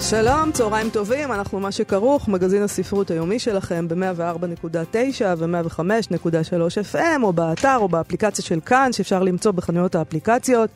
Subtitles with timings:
[0.00, 7.76] שלום, צהריים טובים, אנחנו מה שכרוך, מגזין הספרות היומי שלכם ב-104.9 ו-105.3 FM, או באתר
[7.76, 10.70] או באפליקציה של כאן, שאפשר למצוא בחנויות האפליקציות.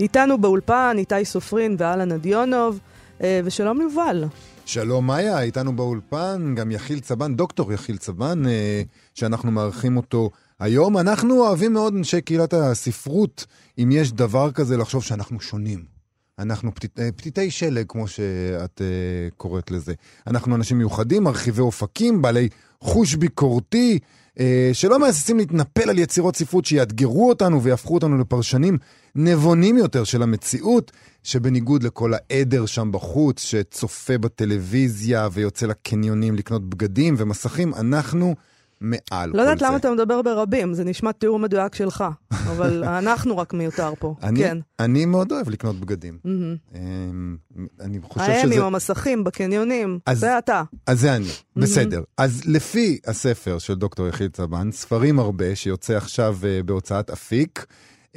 [0.00, 2.80] איתנו באולפן, איתי סופרין ואלן אדיונוב,
[3.22, 4.24] אה, ושלום יובל.
[4.64, 8.82] שלום מאיה, איתנו באולפן גם יחיל צבן, דוקטור יחיל צבן, אה,
[9.14, 10.30] שאנחנו מארחים אותו
[10.60, 10.98] היום.
[10.98, 13.46] אנחנו אוהבים מאוד, אנשי קהילת הספרות,
[13.78, 15.93] אם יש דבר כזה לחשוב שאנחנו שונים.
[16.38, 19.94] אנחנו פתית, אה, פתיתי שלג, כמו שאת uh, קוראת לזה.
[20.26, 22.48] אנחנו אנשים מיוחדים, מרחיבי אופקים, בעלי
[22.80, 23.98] חוש ביקורתי,
[24.34, 24.40] uh,
[24.72, 28.78] שלא מהססים להתנפל על יצירות ספרות שיאתגרו אותנו ויהפכו אותנו לפרשנים
[29.14, 37.14] נבונים יותר של המציאות, שבניגוד לכל העדר שם בחוץ, שצופה בטלוויזיה ויוצא לקניונים לקנות בגדים
[37.18, 38.34] ומסכים, אנחנו...
[38.80, 39.64] מעל כל לא יודעת זה.
[39.66, 44.14] למה אתה מדבר ברבים, זה נשמע תיאור מדויק שלך, אבל אנחנו רק מיותר פה.
[44.22, 44.58] אני, כן.
[44.80, 46.18] אני מאוד אוהב לקנות בגדים.
[46.24, 47.36] אמ,
[47.80, 48.54] אני חושב האם שזה...
[48.60, 50.62] עם המסכים בקניונים, אז- זה אתה.
[50.86, 52.02] אז זה אני, בסדר.
[52.18, 57.66] אז לפי הספר של דוקטור יחיד צבן, ספרים הרבה, שיוצא עכשיו uh, בהוצאת אפיק,
[58.12, 58.16] uh,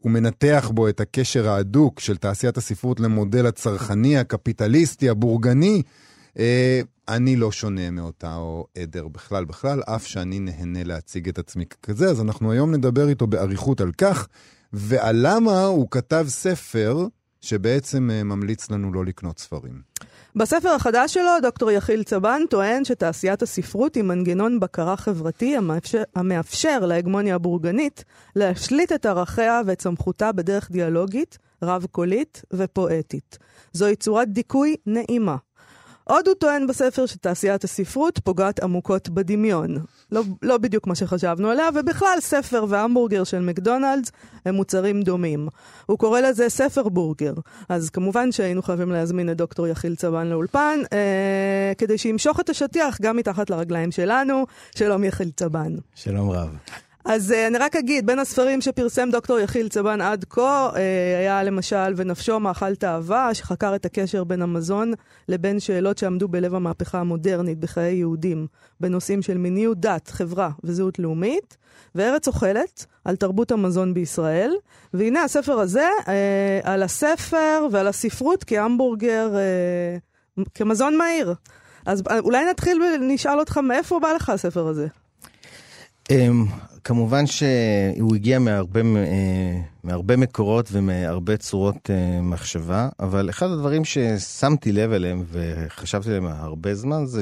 [0.00, 5.82] הוא מנתח בו את הקשר ההדוק של תעשיית הספרות למודל הצרכני, הקפיטליסטי, הבורגני.
[6.34, 6.38] Uh,
[7.08, 12.10] אני לא שונה מאותה או עדר בכלל בכלל, אף שאני נהנה להציג את עצמי ככזה,
[12.10, 14.28] אז אנחנו היום נדבר איתו באריכות על כך,
[14.72, 17.06] ועל למה הוא כתב ספר
[17.40, 19.82] שבעצם uh, ממליץ לנו לא לקנות ספרים.
[20.36, 26.86] בספר החדש שלו, דוקטור יחיל צבן טוען שתעשיית הספרות היא מנגנון בקרה חברתי המאפשר, המאפשר
[26.86, 28.04] להגמוניה הבורגנית
[28.36, 33.38] להשליט את ערכיה ואת סמכותה בדרך דיאלוגית, רב-קולית ופואטית.
[33.72, 35.36] זוהי צורת דיכוי נעימה.
[36.04, 39.76] עוד הוא טוען בספר שתעשיית הספרות פוגעת עמוקות בדמיון.
[40.12, 44.12] לא, לא בדיוק מה שחשבנו עליה, ובכלל ספר והמבורגר של מקדונלדס
[44.44, 45.48] הם מוצרים דומים.
[45.86, 47.34] הוא קורא לזה ספר בורגר.
[47.68, 52.98] אז כמובן שהיינו חייבים להזמין את דוקטור יחיל צבן לאולפן, אה, כדי שימשוך את השטיח
[53.02, 54.46] גם מתחת לרגליים שלנו.
[54.74, 55.72] שלום יחיל צבן.
[55.94, 56.48] שלום רב.
[57.04, 60.76] אז uh, אני רק אגיד, בין הספרים שפרסם דוקטור יחיל צבן עד כה, uh,
[61.18, 64.92] היה למשל "ונפשו מאכל תאווה", שחקר את הקשר בין המזון
[65.28, 68.46] לבין שאלות שעמדו בלב המהפכה המודרנית בחיי יהודים,
[68.80, 71.56] בנושאים של מיניות דת, חברה וזהות לאומית,
[71.94, 74.52] וארץ אוכלת, על תרבות המזון בישראל.
[74.94, 76.08] והנה הספר הזה, uh,
[76.62, 79.30] על הספר ועל הספרות כהמבורגר,
[80.40, 81.34] uh, כמזון מהיר.
[81.86, 84.86] אז uh, אולי נתחיל ונשאל אותך, מאיפה בא לך הספר הזה?
[86.84, 88.84] כמובן שהוא הגיע מהרבה, uh,
[89.84, 96.74] מהרבה מקורות ומהרבה צורות uh, מחשבה, אבל אחד הדברים ששמתי לב אליהם וחשבתי עליהם הרבה
[96.74, 97.20] זמן זה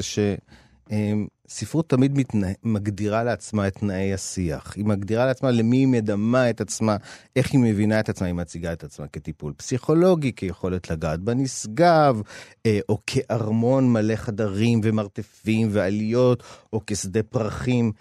[1.47, 4.73] שספרות תמיד מתנה, מגדירה לעצמה את תנאי השיח.
[4.75, 6.97] היא מגדירה לעצמה למי היא מדמה את עצמה,
[7.35, 12.21] איך היא מבינה את עצמה, היא מציגה את עצמה כטיפול פסיכולוגי, כיכולת לגעת בנשגב,
[12.65, 17.91] אה, או כארמון מלא חדרים ומרתפים ועליות, או כשדה פרחים.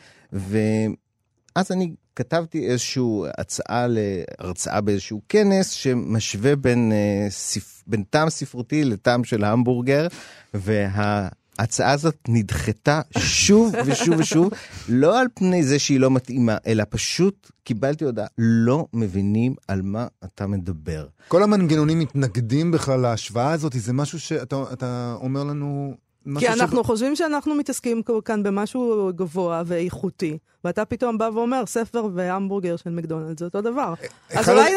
[1.56, 3.02] ואז אני כתבתי איזושהי
[3.38, 7.82] הצעה להרצאה באיזשהו כנס שמשווה בין, אה, ספ...
[7.86, 10.06] בין טעם ספרותי לטעם של המבורגר,
[10.54, 14.50] וההצעה הזאת נדחתה שוב ושוב ושוב,
[14.88, 20.06] לא על פני זה שהיא לא מתאימה, אלא פשוט קיבלתי הודעה, לא מבינים על מה
[20.24, 21.06] אתה מדבר.
[21.28, 25.94] כל המנגנונים מתנגדים בכלל להשוואה הזאת, זה משהו שאתה אתה אומר לנו...
[26.38, 32.76] כי אנחנו חושבים שאנחנו מתעסקים כאן במשהו גבוה ואיכותי, ואתה פתאום בא ואומר, ספר והמבורגר
[32.76, 33.94] של מקדונלדס זה אותו דבר.
[34.30, 34.72] אז אחד אולי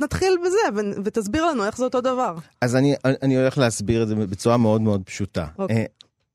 [0.00, 2.34] נתחיל בזה ו- ותסביר לנו איך זה אותו דבר.
[2.60, 5.46] אז אני, אני הולך להסביר את זה בצורה מאוד מאוד פשוטה.
[5.58, 5.76] אוקיי.
[5.76, 5.84] אה,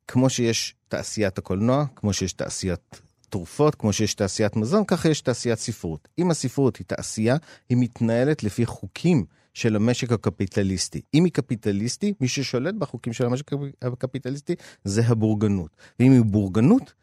[0.07, 5.59] כמו שיש תעשיית הקולנוע, כמו שיש תעשיית תרופות, כמו שיש תעשיית מזון, ככה יש תעשיית
[5.59, 6.07] ספרות.
[6.19, 7.35] אם הספרות היא תעשייה,
[7.69, 9.25] היא מתנהלת לפי חוקים
[9.57, 11.01] של המשק הקפיטליסטי.
[11.13, 13.51] אם היא קפיטליסטי, מי ששולט בחוקים של המשק
[13.81, 15.75] הקפיטליסטי זה הבורגנות.
[16.00, 16.94] ואם היא בורגנות,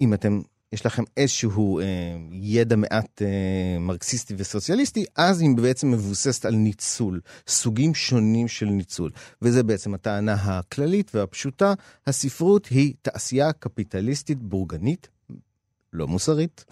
[0.00, 0.40] אם אתם
[0.72, 1.84] יש לכם איזשהו אה,
[2.32, 9.10] ידע מעט אה, מרקסיסטי וסוציאליסטי, אז היא בעצם מבוססת על ניצול, סוגים שונים של ניצול.
[9.42, 11.74] וזה בעצם הטענה הכללית והפשוטה,
[12.06, 15.08] הספרות היא תעשייה קפיטליסטית בורגנית,
[15.92, 16.64] לא מוסרית.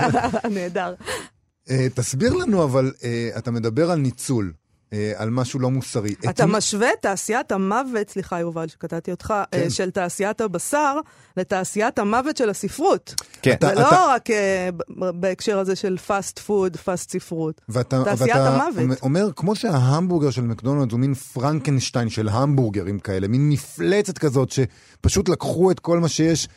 [0.54, 0.94] נהדר.
[1.70, 4.52] אה, תסביר לנו, אבל אה, אתה מדבר על ניצול.
[4.92, 6.14] אה, על משהו לא מוסרי.
[6.30, 9.58] אתה את- משווה את תעשיית המוות, סליחה יובל שקטעתי אותך, כן.
[9.62, 10.96] אה, של תעשיית הבשר,
[11.36, 13.14] לתעשיית המוות של הספרות.
[13.42, 13.52] כן.
[13.52, 14.68] אתה- זה לא רק אה,
[15.14, 17.60] בהקשר הזה של פאסט פוד, פאסט ספרות.
[17.68, 18.98] ואתה, תעשיית ואתה המוות.
[19.02, 25.28] אומר, כמו שההמבורגר של מקדונלדס הוא מין פרנקנשטיין של המבורגרים כאלה, מין מפלצת כזאת שפשוט
[25.28, 26.48] לקחו את כל מה שיש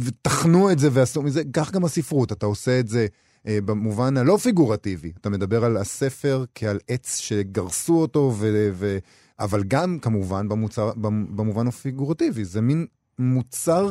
[0.00, 3.06] וטחנו את זה ועשו מזה, כך גם הספרות, אתה עושה את זה
[3.48, 5.12] במובן הלא פיגורטיבי.
[5.20, 8.98] אתה מדבר על הספר כעל עץ שגרסו אותו, ו, ו,
[9.38, 10.92] אבל גם כמובן במוצר,
[11.36, 12.44] במובן הפיגורטיבי.
[12.44, 12.86] זה מין
[13.18, 13.90] מוצר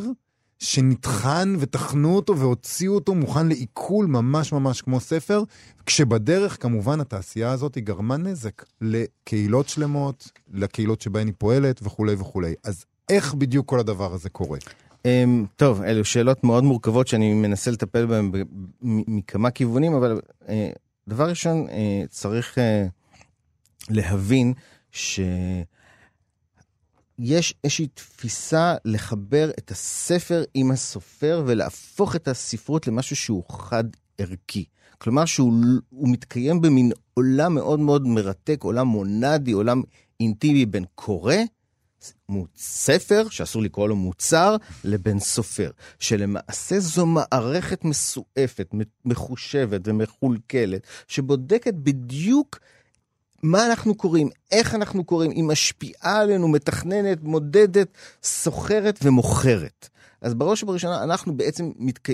[0.60, 5.44] שנטחן וטחנו אותו והוציאו אותו מוכן לעיכול ממש ממש כמו ספר,
[5.86, 12.54] כשבדרך כמובן התעשייה הזאת היא גרמה נזק לקהילות שלמות, לקהילות שבהן היא פועלת וכולי וכולי.
[12.64, 14.58] אז איך בדיוק כל הדבר הזה קורה?
[15.06, 18.32] אמ, טוב, אלו שאלות מאוד מורכבות שאני מנסה לטפל בהן
[18.82, 20.70] מכמה כיוונים, אבל אה,
[21.08, 22.86] דבר ראשון, אה, צריך אה,
[23.90, 24.54] להבין
[24.92, 25.66] שיש
[27.64, 34.66] איזושהי תפיסה לחבר את הספר עם הסופר ולהפוך את הספרות למשהו שהוא חד-ערכי.
[34.98, 35.54] כלומר שהוא
[35.90, 39.82] הוא מתקיים במין עולם מאוד מאוד מרתק, עולם מונדי, עולם
[40.20, 41.36] אינטימי בין קורא
[42.58, 45.72] ספר, שאסור לקרוא לו מוצר, לבין סופר.
[46.00, 48.74] שלמעשה זו מערכת מסועפת,
[49.06, 52.60] מחושבת ומחולקלת, שבודקת בדיוק
[53.44, 57.88] מה אנחנו קוראים, איך אנחנו קוראים, היא משפיעה עלינו, מתכננת, מודדת,
[58.24, 59.90] סוחרת ומוכרת.
[60.22, 62.10] אז בראש ובראשונה אנחנו בעצם מתק...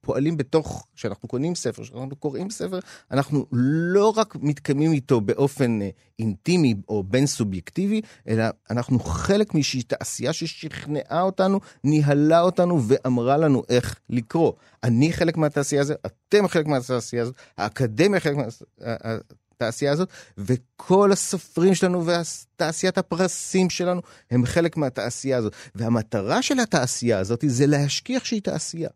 [0.00, 2.78] פועלים בתוך, כשאנחנו קונים ספר, כשאנחנו קוראים ספר,
[3.10, 5.88] אנחנו לא רק מתקיימים איתו באופן אה,
[6.18, 13.62] אינטימי או בין סובייקטיבי, אלא אנחנו חלק מאיזושהי תעשייה ששכנעה אותנו, ניהלה אותנו ואמרה לנו
[13.68, 14.52] איך לקרוא.
[14.84, 20.08] אני חלק מהתעשייה הזאת, אתם חלק מהתעשייה הזאת, האקדמיה חלק מהתעשייה הזאת,
[20.38, 24.00] וכל הסופרים שלנו ותעשיית הפרסים שלנו
[24.30, 25.52] הם חלק מהתעשייה הזאת.
[25.74, 28.88] והמטרה של התעשייה הזאת זה להשכיח שהיא תעשייה.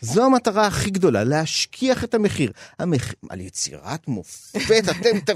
[0.00, 2.52] זו המטרה הכי גדולה, להשכיח את המחיר.
[2.78, 3.14] המח...
[3.30, 5.20] על יצירת מופת, אתם...
[5.20, 5.30] ת...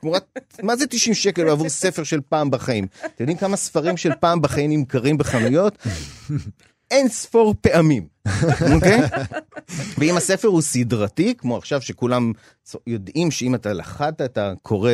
[0.00, 2.86] תמורת, מה זה 90 שקל עבור ספר של פעם בחיים?
[3.00, 5.78] אתם יודעים כמה ספרים של פעם בחיים נמכרים בחנויות?
[6.90, 8.06] אין ספור פעמים,
[8.74, 9.00] אוקיי?
[9.98, 12.32] ואם הספר הוא סדרתי, כמו עכשיו שכולם
[12.86, 14.92] יודעים שאם אתה לחדת את הקורא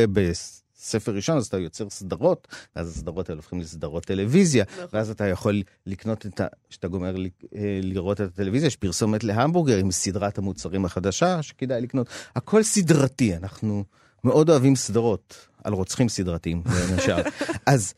[0.78, 5.62] בספר ראשון, אז אתה יוצר סדרות, ואז הסדרות האלה הופכים לסדרות טלוויזיה, ואז אתה יכול
[5.86, 6.46] לקנות את ה...
[6.68, 11.80] כשאתה גומר ל- אה, לראות את הטלוויזיה, יש פרסומת להמבורגר עם סדרת המוצרים החדשה שכדאי
[11.80, 12.08] לקנות.
[12.36, 13.84] הכל סדרתי, אנחנו
[14.24, 17.22] מאוד אוהבים סדרות על רוצחים סדרתיים, השאר.
[17.66, 17.94] אז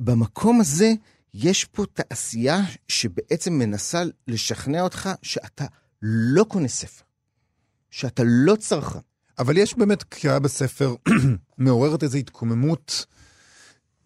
[0.00, 0.92] במקום הזה,
[1.34, 5.64] יש פה תעשייה שבעצם מנסה לשכנע אותך שאתה
[6.02, 7.04] לא קונה ספר,
[7.90, 9.11] שאתה לא צרכן.
[9.42, 10.94] אבל יש באמת קריאה בספר
[11.58, 13.06] מעוררת איזו התקוממות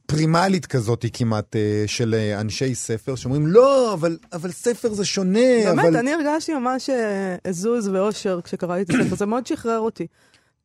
[0.06, 5.38] פרימלית כזאת כמעט אה, של אה, אנשי ספר שאומרים לא, אבל, אבל ספר זה שונה,
[5.64, 5.96] באמת, אבל...
[5.96, 10.06] אני הרגשתי ממש אה, עזוז ואושר כשקראתי את הספר, זה מאוד שחרר אותי.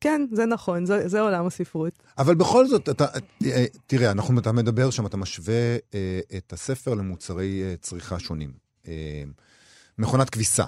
[0.00, 1.92] כן, זה נכון, זה, זה עולם הספרות.
[2.18, 3.06] אבל בכל זאת, אתה,
[3.46, 8.52] אה, תראה, אנחנו, אתה מדבר שם, אתה משווה אה, את הספר למוצרי אה, צריכה שונים.
[8.88, 9.22] אה,
[9.98, 10.64] מכונת כביסה.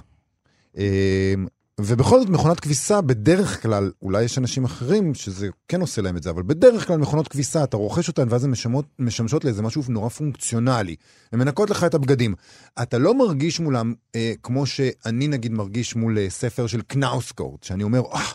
[0.79, 1.35] אה,
[1.81, 6.23] ובכל זאת, מכונת כביסה, בדרך כלל, אולי יש אנשים אחרים שזה כן עושה להם את
[6.23, 9.82] זה, אבל בדרך כלל מכונות כביסה, אתה רוכש אותן ואז הן משמות, משמשות לאיזה משהו
[9.88, 10.97] נורא פונקציונלי.
[11.32, 12.35] הן מנקות לך את הבגדים.
[12.82, 17.82] אתה לא מרגיש מולם אה, כמו שאני נגיד מרגיש מול אה, ספר של קנאוסקורט, שאני
[17.82, 18.32] אומר, אה,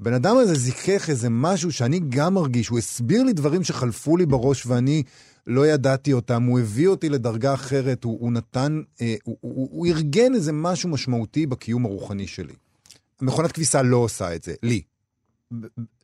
[0.00, 4.26] הבן אדם הזה זיכך איזה משהו שאני גם מרגיש, הוא הסביר לי דברים שחלפו לי
[4.26, 5.02] בראש ואני
[5.46, 9.86] לא ידעתי אותם, הוא הביא אותי לדרגה אחרת, הוא, הוא נתן, אה, הוא, הוא, הוא
[9.86, 12.54] ארגן איזה משהו משמעותי בקיום הרוחני שלי.
[13.22, 14.82] מכונת כביסה לא עושה את זה, לי.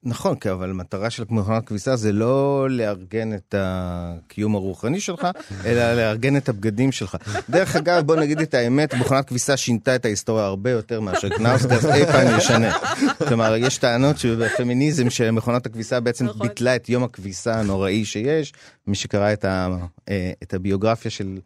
[0.04, 5.26] נכון, כי אבל המטרה של מכונת כביסה זה לא לארגן את הקיום הרוחני שלך,
[5.66, 7.16] אלא לארגן את הבגדים שלך.
[7.50, 11.84] דרך אגב, בוא נגיד את האמת, מכונת כביסה שינתה את ההיסטוריה הרבה יותר מאשר קנאוסקס
[11.84, 12.78] אי פעם ישנה.
[13.28, 16.48] כלומר, יש טענות שבפמיניזם שמכונת הכביסה בעצם נכון.
[16.48, 18.52] ביטלה את יום הכביסה הנוראי שיש.
[18.86, 19.68] מי שקרא את, ה,
[20.08, 21.38] אה, את הביוגרפיה של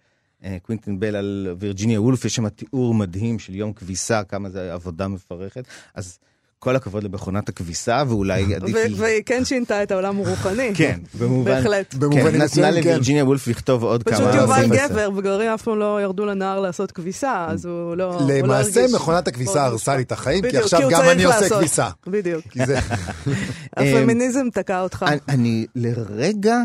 [0.62, 5.08] קווינטין בל על וירג'יניה וולף, יש שם תיאור מדהים של יום כביסה, כמה זה עבודה
[5.08, 5.64] מפרכת.
[5.94, 6.18] אז
[6.58, 8.76] כל הכבוד למכונת הכביסה, ואולי עדיף...
[8.96, 10.70] והיא כן שינתה את העולם הרוחני.
[10.76, 11.50] כן, במובן...
[11.54, 11.94] בהחלט.
[12.12, 12.88] כן, נתנה מסוימים, כן.
[12.88, 14.16] לווירג'יניה וולף לכתוב עוד כמה...
[14.16, 14.66] פשוט יובל.
[14.76, 18.86] גבר, וגברים אף פעם לא ירדו לנהר לעשות כביסה, אז הוא לא לא למעשה.
[18.94, 21.48] מכונת הכביסה הרסה לי את החיים, כי עכשיו גם אני עושה.
[21.58, 21.88] כביסה.
[22.06, 22.44] בדיוק.
[23.76, 25.04] הפמיניזם תקע אותך.
[25.08, 26.56] אני- אני לרגע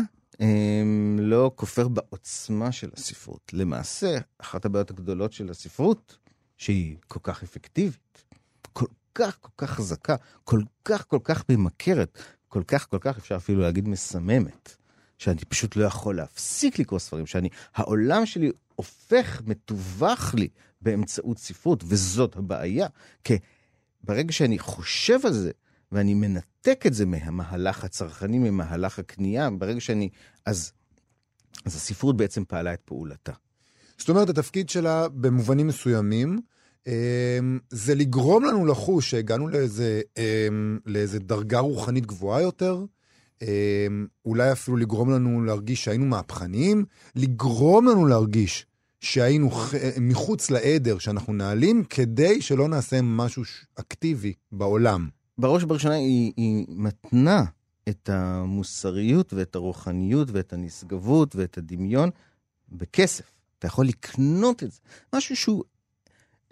[1.18, 3.50] לא כופר בעוצמה של הספרות.
[3.52, 6.18] למעשה, אחת הבעיות הגדולות של הספרות,
[6.56, 8.24] שהיא כל כך אפקטיבית,
[8.72, 12.18] כל, כך כל כך חזקה, כל כך כל כך ממכרת,
[12.48, 14.76] כל כך כל כך אפשר אפילו להגיד מסממת,
[15.18, 20.48] שאני פשוט לא יכול להפסיק לקרוא ספרים, שאני, העולם שלי הופך, מתווך לי
[20.80, 22.86] באמצעות ספרות, וזאת הבעיה.
[23.24, 23.38] כי
[24.04, 25.50] ברגע שאני חושב על זה,
[25.92, 30.08] ואני מנתק את זה מהמהלך הצרכני, ממהלך הקנייה, ברגע שאני...
[30.46, 30.72] אז,
[31.64, 33.32] אז הספרות בעצם פעלה את פעולתה.
[33.98, 36.40] זאת אומרת, התפקיד שלה במובנים מסוימים,
[36.86, 42.84] אמ, זה לגרום לנו לחוש שהגענו לאיזה, אמ, לאיזה דרגה רוחנית גבוהה יותר,
[43.42, 46.84] אמ, אולי אפילו לגרום לנו להרגיש שהיינו מהפכניים,
[47.16, 48.66] לגרום לנו להרגיש
[49.00, 53.42] שהיינו ח- מחוץ לעדר שאנחנו נעלים, כדי שלא נעשה משהו
[53.74, 55.08] אקטיבי בעולם.
[55.38, 57.44] בראש ובראשונה היא, היא מתנה
[57.88, 62.10] את המוסריות ואת הרוחניות ואת הנשגבות ואת הדמיון
[62.68, 63.32] בכסף.
[63.58, 64.78] אתה יכול לקנות את זה.
[65.14, 65.64] משהו שהוא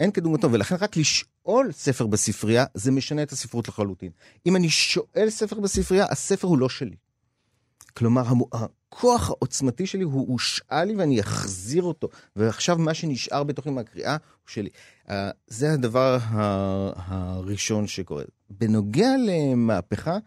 [0.01, 4.11] אין כדוגמתו, ולכן רק לשאול ספר בספרייה, זה משנה את הספרות לחלוטין.
[4.47, 6.97] אם אני שואל ספר בספרייה, הספר הוא לא שלי.
[7.95, 14.13] כלומר, הכוח העוצמתי שלי הוא הושאל לי ואני אחזיר אותו, ועכשיו מה שנשאר בתוכי מהקריאה
[14.13, 14.71] הוא שלי.
[15.07, 15.11] Uh,
[15.47, 16.19] זה הדבר
[16.97, 18.25] הראשון שקורה.
[18.51, 20.19] בנוגע למהפכה,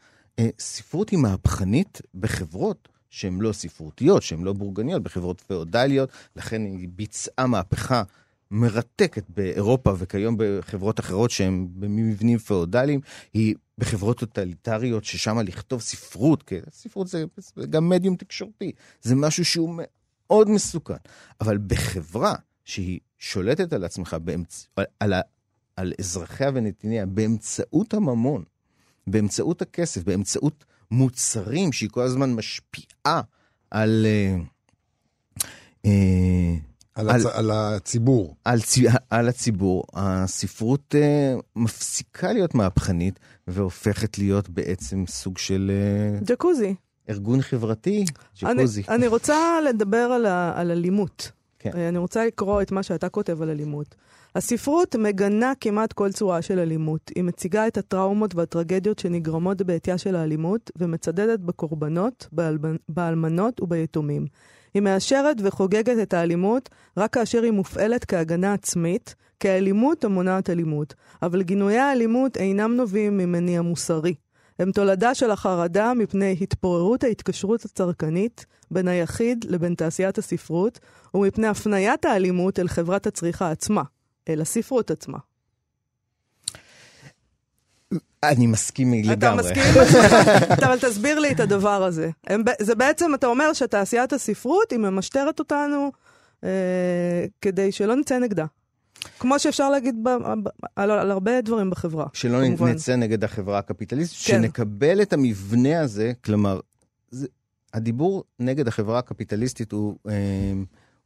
[0.60, 7.48] ספרות היא מהפכנית בחברות שהן לא ספרותיות, שהן לא בורגניות, בחברות פאודליות, לכן היא ביצעה
[7.48, 8.04] מהפכה
[8.52, 13.02] מרתקת באירופה וכיום בחברות אחרות שהן במבנים פאודליים,
[13.34, 17.26] היא בחברות טוטליטריות ששם לכתוב ספרות, כי ספרות זה
[17.70, 18.72] גם מדיום תקשורתי,
[19.02, 20.94] זה משהו שהוא מאוד מסוכן.
[21.42, 22.36] אבל בחברה
[22.66, 24.68] שהיא שולטת על עצמך, באמצ...
[24.76, 25.14] על, על,
[25.76, 28.44] על אזרחיה ונתיניה, באמצעות הממון,
[29.12, 33.22] באמצעות הכסף, באמצעות מוצרים שהיא כל הזמן משפיעה
[33.72, 34.06] על...
[34.06, 34.36] אה,
[35.86, 36.56] אה,
[36.96, 37.26] על, על- הצ...
[37.26, 38.36] על הציבור.
[38.46, 38.86] על, צי...
[39.10, 46.76] על הציבור, הספרות אה, מפסיקה להיות מהפכנית והופכת להיות בעצם סוג של אה, ג'קוזי.
[47.10, 48.06] ארגון חברתי,
[48.44, 48.84] אני, ג'קוזי.
[48.90, 49.38] אני רוצה
[49.70, 51.32] לדבר על, ה, על אלימות.
[51.60, 51.72] כן.
[51.78, 53.96] אני רוצה לקרוא את מה שאתה כותב על אלימות.
[54.36, 57.12] הספרות מגנה כמעט כל צורה של אלימות.
[57.16, 64.26] היא מציגה את הטראומות והטרגדיות שנגרמות בעטייה של האלימות, ומצדדת בקורבנות, באלמנ- באלמנות וביתומים.
[64.74, 70.94] היא מאשרת וחוגגת את האלימות רק כאשר היא מופעלת כהגנה עצמית, כאלימות המונעת אלימות.
[71.22, 74.14] אבל גינויי האלימות אינם נובעים ממניע מוסרי.
[74.60, 80.80] הם תולדה של החרדה מפני התפוררות ההתקשרות הצרכנית בין היחיד לבין תעשיית הספרות,
[81.14, 83.84] ומפני הפניית האלימות אל חברת הצריכה עצמה,
[84.34, 85.18] אל הספרות עצמה.
[88.24, 89.44] אני מסכים אתה לגמרי.
[89.44, 90.14] מסכים עם עצמך?
[90.54, 92.10] אתה- אבל תסביר לי את הדבר הזה.
[92.28, 95.92] הם, זה בעצם, אתה אומר שתעשיית הספרות, היא ממשטרת אותנו
[96.44, 96.50] אה,
[97.42, 98.46] כדי שלא נצא נגדה.
[99.20, 102.06] כמו שאפשר להגיד ב, ב, על, על הרבה דברים בחברה.
[102.14, 102.68] שלא כמובן.
[102.72, 104.42] נצא נגד החברה הקפיטליסטית, כן.
[104.42, 106.60] שנקבל את המבנה הזה, כלומר,
[107.12, 107.28] זה,
[107.74, 110.14] הדיבור נגד החברה הקפיטליסטית הוא, אה,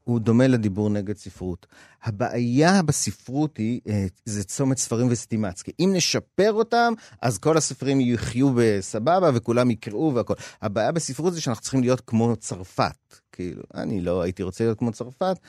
[0.05, 1.67] הוא דומה לדיבור נגד ספרות.
[2.03, 5.71] הבעיה בספרות היא, אה, זה צומת ספרים וסטימצקי.
[5.79, 10.33] אם נשפר אותם, אז כל הספרים יחיו בסבבה וכולם יקראו והכל.
[10.61, 13.15] הבעיה בספרות זה שאנחנו צריכים להיות כמו צרפת.
[13.31, 15.39] כאילו, אני לא הייתי רוצה להיות כמו צרפת.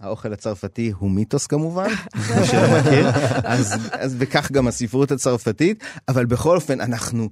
[0.00, 3.08] האוכל הצרפתי הוא מיתוס כמובן, מי שלא מכיר,
[3.44, 7.28] אז, אז וכך גם הספרות הצרפתית, אבל בכל אופן אנחנו,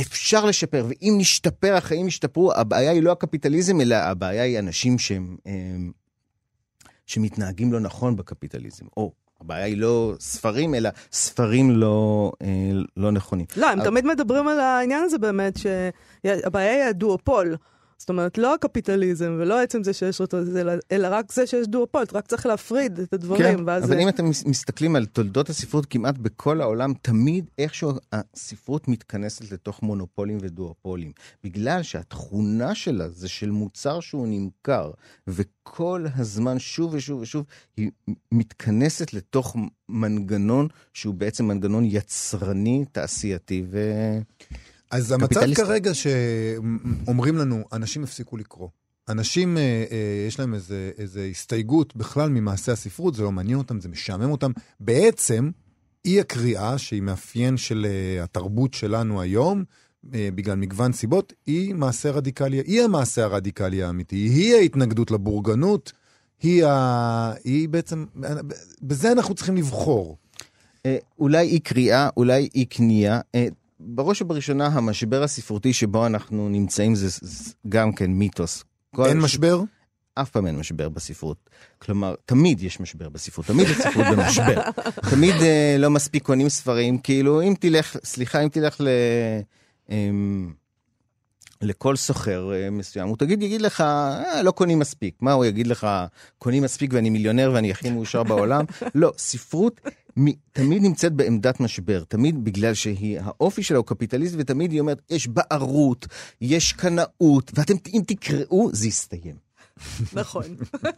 [0.00, 5.36] אפשר לשפר, ואם נשתפר, החיים ישתפרו, הבעיה היא לא הקפיטליזם, אלא הבעיה היא אנשים שהם,
[5.46, 5.92] הם,
[7.12, 12.48] שמתנהגים לא נכון בקפיטליזם, או הבעיה היא לא ספרים, אלא ספרים לא, אה,
[12.96, 13.46] לא נכונים.
[13.56, 17.56] לא, הם אבל- תמיד מדברים על העניין הזה באמת, שהבעיה היא הדואופול.
[18.02, 20.38] זאת אומרת, לא הקפיטליזם ולא עצם זה שיש אותו,
[20.92, 23.42] אלא, רק זה שיש דואופול, רק צריך להפריד את הדברים.
[23.42, 27.44] כן, ואז אבל זה- אם אתם מס- מסתכלים על תולדות הספרות כמעט בכל העולם, תמיד
[27.58, 31.12] איכשהו הספרות מתכנסת לתוך מונופולים ודואופולים.
[31.44, 34.90] בגלל שהתכונה שלה זה של מוצר שהוא נמכר,
[35.26, 37.44] וכל הזמן שוב ושוב ושוב
[37.76, 37.90] היא
[38.32, 39.56] מתכנסת לתוך
[39.88, 43.78] מנגנון שהוא בעצם מנגנון יצרני, תעשייתי ו...
[44.92, 45.40] אז המצב.
[45.54, 48.68] כרגע שאומרים לנו, אנשים הפסיקו לקרוא.
[49.08, 53.80] אנשים, אה, אה, יש להם איזה, איזה הסתייגות בכלל ממעשה הספרות, זה לא מעניין אותם,
[53.80, 54.50] זה משעמם אותם.
[54.80, 55.50] בעצם,
[56.04, 59.64] אי הקריאה, שהיא מאפיין של אה, התרבות שלנו היום,
[60.14, 65.92] אה, בגלל מגוון סיבות, היא מעשה רדיקלי, היא המעשה הרדיקלי האמיתי, היא ההתנגדות לבורגנות,
[66.42, 67.32] היא, ה...
[67.44, 68.04] היא בעצם,
[68.82, 70.16] בזה אנחנו צריכים לבחור.
[70.86, 73.20] אה, אולי אי קריאה, אולי אי קנייה.
[73.34, 73.46] אה,
[73.84, 77.08] בראש ובראשונה, המשבר הספרותי שבו אנחנו נמצאים זה
[77.68, 78.64] גם כן מיתוס.
[79.06, 79.60] אין ש- משבר?
[80.14, 81.50] אף פעם אין משבר בספרות.
[81.78, 84.60] כלומר, תמיד יש משבר בספרות, תמיד הספרות במשבר.
[85.10, 88.88] תמיד אה, לא מספיק קונים ספרים, כאילו, אם תלך, סליחה, אם תלך ל...
[89.90, 90.10] אה,
[91.62, 95.14] לכל סוחר אה, מסוים, הוא תגיד, יגיד לך, אה, לא קונים מספיק.
[95.20, 95.86] מה הוא יגיד לך,
[96.38, 98.64] קונים מספיק ואני מיליונר ואני הכי מאושר בעולם?
[98.94, 99.80] לא, ספרות
[100.52, 105.28] תמיד נמצאת בעמדת משבר, תמיד בגלל שהיא, האופי שלה הוא קפיטליסט, ותמיד היא אומרת, יש
[105.28, 106.06] בערות,
[106.40, 109.36] יש קנאות, ואתם, אם תקראו, זה יסתיים.
[110.12, 110.44] נכון.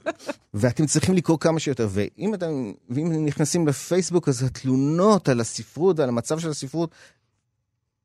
[0.55, 1.89] ואתם צריכים לקרוא כמה שיותר.
[1.91, 6.91] ואם אתם, ואם נכנסים לפייסבוק, אז התלונות על הספרות ועל המצב של הספרות,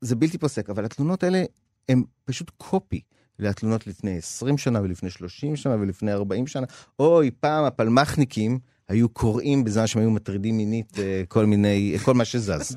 [0.00, 0.70] זה בלתי פוסק.
[0.70, 1.44] אבל התלונות האלה
[1.88, 3.00] הן פשוט קופי
[3.38, 6.66] לתלונות לפני 20 שנה ולפני 30 שנה ולפני 40 שנה.
[6.98, 8.58] אוי, פעם הפלמחניקים
[8.88, 12.76] היו קוראים בזמן שהם היו מטרידים מינית אה, כל מיני, כל מה שזז.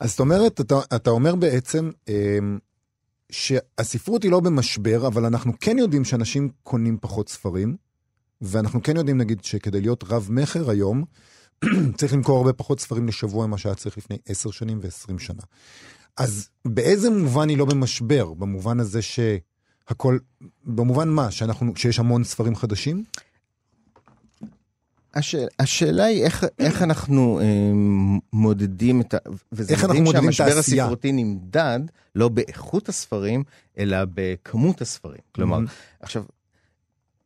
[0.00, 2.58] אז זאת אומרת, אתה, אתה אומר בעצם אמ,
[3.30, 7.76] שהספרות היא לא במשבר, אבל אנחנו כן יודעים שאנשים קונים פחות ספרים,
[8.40, 11.04] ואנחנו כן יודעים, נגיד, שכדי להיות רב-מכר היום,
[11.98, 15.42] צריך למכור הרבה פחות ספרים לשבוע ממה שהיה צריך לפני עשר שנים ועשרים שנה.
[16.18, 18.32] אז באיזה מובן היא לא במשבר?
[18.34, 20.18] במובן הזה שהכל,
[20.64, 21.30] במובן מה?
[21.30, 23.04] שאנחנו, שיש המון ספרים חדשים?
[25.14, 27.44] השאל, השאלה היא איך, איך אנחנו אה,
[28.32, 29.18] מודדים את ה...
[29.52, 30.84] וזה איך אנחנו מודדים את שהמשבר העשייה?
[30.84, 31.80] הספרותי נמדד
[32.14, 33.44] לא באיכות הספרים,
[33.78, 35.20] אלא בכמות הספרים.
[35.32, 35.68] כלומר, מהמם.
[36.00, 36.24] עכשיו,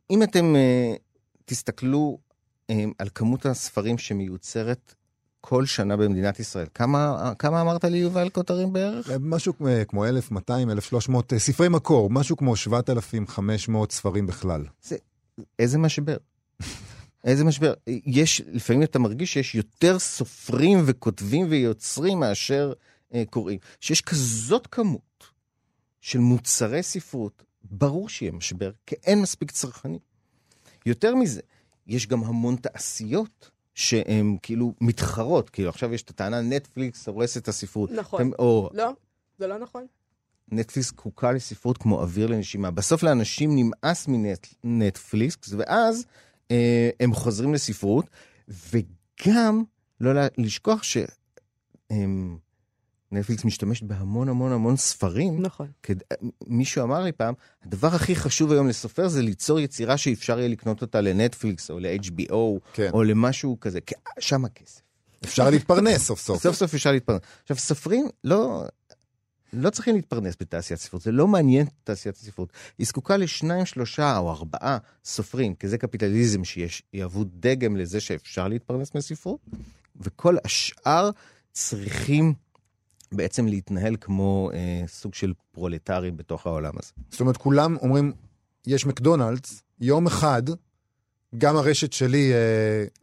[0.09, 0.95] אם אתם אה,
[1.45, 2.17] תסתכלו
[2.69, 4.93] אה, על כמות הספרים שמיוצרת
[5.45, 9.09] כל שנה במדינת ישראל, כמה, כמה אמרת לי, יובל, כותרים בערך?
[9.19, 14.65] משהו כמו- כמו 1,200, 1,300 אה, ספרי מקור, משהו כמו 7,500 ספרים בכלל.
[15.59, 16.17] איזה משבר.
[17.23, 17.73] איזה משבר.
[17.87, 22.73] יש, לפעמים אתה מרגיש שיש יותר סופרים וכותבים ויוצרים מאשר
[23.13, 23.59] אה, קוראים.
[23.79, 25.23] שיש כזאת כמות
[26.01, 29.99] של מוצרי ספרות, ברור שיהיה משבר, כי אין מספיק צרכנים.
[30.85, 31.41] יותר מזה,
[31.87, 37.47] יש גם המון תעשיות שהן כאילו מתחרות, כאילו עכשיו יש את הטענה נטפליקס הורס את
[37.47, 37.91] הספרות.
[37.91, 38.21] נכון.
[38.21, 38.89] אתם- או לא,
[39.39, 39.85] זה לא נכון.
[40.51, 42.71] נטפליקס זקוקה לספרות כמו אוויר לנשימה.
[42.71, 44.07] בסוף לאנשים נמאס
[44.63, 46.05] מנטפליקס, ואז
[46.51, 48.09] אה, הם חוזרים לספרות,
[48.47, 49.63] וגם
[49.99, 50.83] לא לשכוח
[53.13, 55.41] שנטפליקס משתמשת בהמון המון המון ספרים.
[55.41, 55.67] נכון.
[55.83, 55.95] כד...
[56.47, 57.33] מישהו אמר לי פעם,
[57.65, 62.59] הדבר הכי חשוב היום לסופר זה ליצור יצירה שאפשר יהיה לקנות אותה לנטפליקס או ל-HBO
[62.73, 62.89] כן.
[62.93, 64.81] או למשהו כזה, כי שם הכסף.
[65.23, 66.41] אפשר להתפרנס סוף סוף.
[66.43, 67.21] סוף סוף אפשר להתפרנס.
[67.41, 68.63] עכשיו, סופרים לא,
[69.53, 72.53] לא צריכים להתפרנס בתעשיית ספרות, זה לא מעניין את תעשיית הספרות.
[72.77, 78.47] היא זקוקה לשניים, שלושה או ארבעה סופרים, כי זה קפיטליזם שיש, יהוו דגם לזה שאפשר
[78.47, 79.39] להתפרנס מספרות,
[79.95, 81.09] וכל השאר
[81.51, 82.33] צריכים
[83.13, 86.91] בעצם להתנהל כמו אה, סוג של פרולטרים בתוך העולם הזה.
[87.09, 88.13] זאת אומרת, כולם אומרים,
[88.67, 90.43] יש מקדונלדס, יום אחד,
[91.37, 92.37] גם הרשת שלי, אה,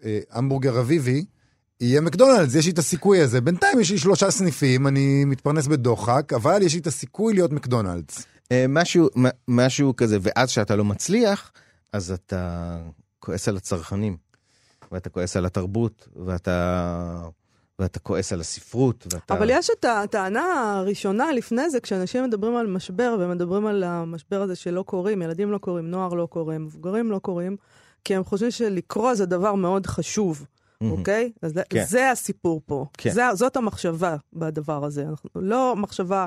[0.05, 1.25] אה, המבורגר אביבי,
[1.81, 3.41] יהיה מקדונלדס, יש לי את הסיכוי הזה.
[3.41, 8.27] בינתיים יש לי שלושה סניפים, אני מתפרנס בדוחק, אבל יש לי את הסיכוי להיות מקדונלדס.
[8.53, 9.09] אה, משהו,
[9.49, 11.53] משהו כזה, ואז כשאתה לא מצליח,
[11.93, 12.77] אז אתה
[13.21, 14.17] כועס על הצרכנים,
[14.93, 17.29] ואתה כועס על התרבות, ואתה,
[17.81, 19.35] ואתה כועס על הספרות, ואתה...
[19.35, 24.57] אבל יש את הטענה הראשונה לפני זה, כשאנשים מדברים על משבר, ומדברים על המשבר הזה
[24.57, 27.57] שלא קוראים, ילדים לא קוראים, נוער לא קוראים, מבוגרים לא קוראים,
[28.05, 30.47] כי הם חושבים שלקרוא זה דבר מאוד חשוב.
[30.91, 31.33] אוקיי?
[31.43, 31.85] אז כן.
[31.85, 32.87] זה הסיפור פה.
[32.99, 33.11] כן.
[33.11, 35.03] זה- זאת המחשבה בדבר הזה.
[35.11, 36.27] אנחנו, לא מחשבה...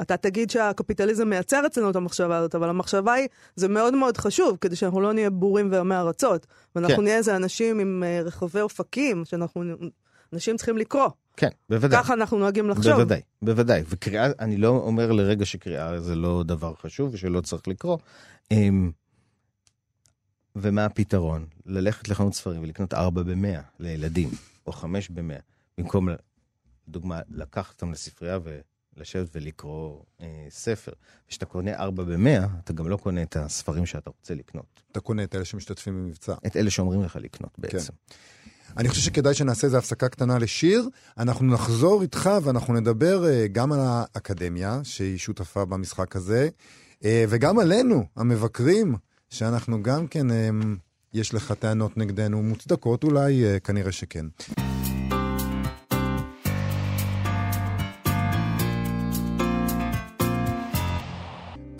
[0.00, 4.58] אתה תגיד שהקפיטליזם מייצר אצלנו את המחשבה הזאת, אבל המחשבה היא, זה מאוד מאוד חשוב,
[4.60, 6.46] כדי שאנחנו לא נהיה בורים ועמי ארצות.
[6.76, 7.02] ואנחנו כן.
[7.02, 9.62] נהיה איזה אנשים עם אה, רחבי אופקים, שאנחנו,
[10.32, 11.08] אנשים צריכים לקרוא.
[11.36, 12.00] כן, בוודאי.
[12.00, 12.92] ככה אנחנו נוהגים לחשוב.
[12.92, 13.82] בוודאי, בוודאי.
[13.88, 17.98] וקריאה, אני לא אומר לרגע שקריאה זה לא דבר חשוב ושלא צריך לקרוא.
[18.50, 18.90] אמ,
[20.56, 21.46] ומה הפתרון?
[21.66, 24.28] ללכת לחנות ספרים ולקנות 4 ב-100 לילדים,
[24.66, 25.42] או 5 ב-100,
[25.78, 26.08] במקום,
[26.88, 28.38] לדוגמה, לקחת אותם לספרייה
[28.96, 30.92] ולשבת ולקרוא אה, ספר.
[31.28, 34.82] כשאתה קונה 4 ב-100, אתה גם לא קונה את הספרים שאתה רוצה לקנות.
[34.92, 36.34] אתה קונה את אלה שמשתתפים במבצע.
[36.46, 37.92] את אלה שאומרים לך לקנות בעצם.
[38.76, 40.88] אני חושב שכדאי שנעשה איזו הפסקה קטנה לשיר.
[41.18, 46.48] אנחנו נחזור איתך ואנחנו נדבר אה, גם על האקדמיה, שהיא שותפה במשחק הזה,
[47.04, 48.94] אה, וגם עלינו, המבקרים,
[49.30, 50.50] שאנחנו גם כן, אה,
[51.14, 54.26] יש לך טענות נגדנו, מוצדקות אולי, אה, כנראה שכן.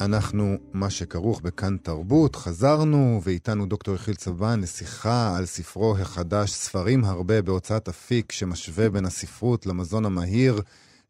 [0.04, 7.04] אנחנו, מה שכרוך בכאן תרבות, חזרנו, ואיתנו דוקטור יחיל צבן לשיחה על ספרו החדש, ספרים
[7.04, 10.60] הרבה בהוצאת אפיק, שמשווה בין הספרות למזון המהיר,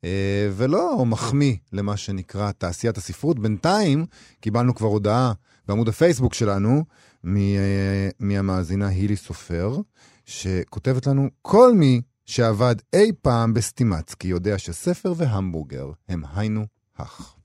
[0.04, 3.38] אה, ולא מחמיא למה שנקרא תעשיית הספרות.
[3.38, 4.06] בינתיים
[4.40, 5.32] קיבלנו כבר הודעה
[5.68, 6.84] בעמוד הפייסבוק שלנו,
[7.24, 9.78] מ- אה, מהמאזינה הילי סופר,
[10.26, 16.66] שכותבת לנו, כל מי שעבד אי פעם בסטימצקי יודע שספר והמבורגר הם היינו
[16.98, 17.41] הך.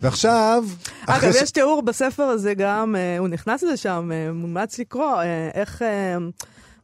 [0.00, 0.64] ועכשיו,
[1.06, 5.14] אגב, ש- יש תיאור בספר הזה גם, אה, הוא נכנס לזה שם, אה, מומלץ לקרוא,
[5.16, 5.88] אה, איך אה,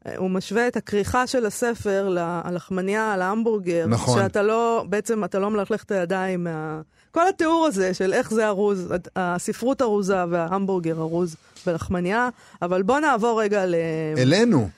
[0.07, 3.87] אה, הוא משווה את הכריכה של הספר ללחמניה, להמבורגר.
[3.89, 4.19] נכון.
[4.23, 6.81] שאתה לא, בעצם אתה לא מלכלך את הידיים מה...
[7.11, 12.29] כל התיאור הזה של איך זה ארוז, הספרות ארוזה וההמבורגר ארוז בלחמניה,
[12.63, 13.75] אבל בוא נעבור רגע ל...
[14.19, 14.69] אלינו,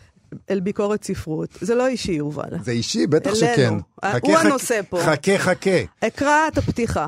[0.50, 1.48] אל ביקורת ספרות.
[1.60, 2.48] זה לא אישי, יובל.
[2.64, 3.52] זה אישי, בטח אלינו.
[3.54, 3.74] שכן.
[4.04, 5.00] אה, חכה, הוא חכה, הנושא פה.
[5.04, 5.70] חכה, חכה.
[6.00, 7.06] אקרא את הפתיחה.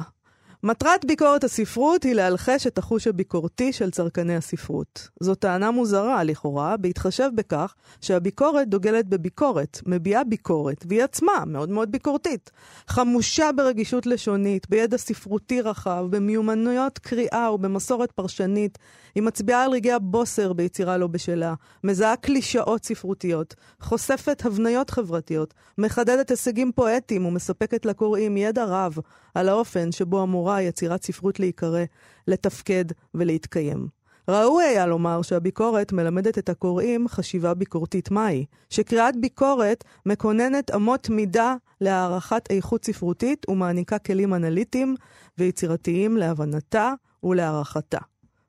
[0.63, 5.09] מטרת ביקורת הספרות היא להלחש את החוש הביקורתי של צרכני הספרות.
[5.21, 11.93] זו טענה מוזרה, לכאורה, בהתחשב בכך שהביקורת דוגלת בביקורת, מביעה ביקורת, והיא עצמה מאוד מאוד
[11.93, 12.51] ביקורתית.
[12.89, 18.79] חמושה ברגישות לשונית, בידע ספרותי רחב, במיומנויות קריאה ובמסורת פרשנית.
[19.15, 26.31] היא מצביעה על רגעי הבוסר ביצירה לא בשלה, מזהה קלישאות ספרותיות, חושפת הבניות חברתיות, מחדדת
[26.31, 28.99] הישגים פואטיים ומספקת לקוראים ידע רב
[29.35, 31.85] על האופן שבו אמורה יצירת ספרות להיקרא,
[32.27, 32.85] לתפקד
[33.15, 33.89] ולהתקיים.
[34.29, 41.55] ראוי היה לומר שהביקורת מלמדת את הקוראים חשיבה ביקורתית מהי, שקריאת ביקורת מקוננת אמות מידה
[41.81, 44.95] להערכת איכות ספרותית ומעניקה כלים אנליטיים
[45.39, 47.99] ויצירתיים להבנתה ולהערכתה.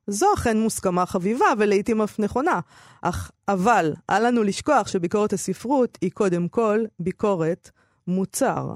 [0.06, 2.60] זו אכן מוסכמה חביבה ולעיתים אף נכונה,
[3.02, 7.70] אך אבל אל לנו לשכוח שביקורת הספרות היא קודם כל ביקורת
[8.06, 8.72] מוצר.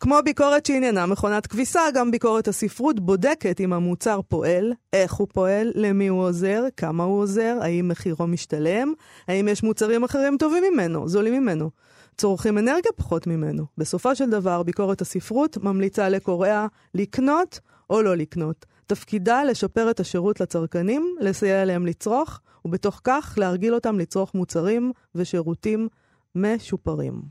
[0.00, 5.72] כמו ביקורת שעניינה מכונת כביסה, גם ביקורת הספרות בודקת אם המוצר פועל, איך הוא פועל,
[5.74, 8.92] למי הוא עוזר, כמה הוא עוזר, האם מחירו משתלם,
[9.28, 11.70] האם יש מוצרים אחרים טובים ממנו, זולים ממנו.
[12.16, 13.66] צורכים אנרגיה פחות ממנו.
[13.78, 18.66] בסופו של דבר, ביקורת הספרות ממליצה לקוראיה לקנות או לא לקנות.
[18.86, 25.88] תפקידה לשפר את השירות לצרכנים, לסייע להם לצרוך, ובתוך כך להרגיל אותם לצרוך מוצרים ושירותים
[26.34, 27.22] משופרים.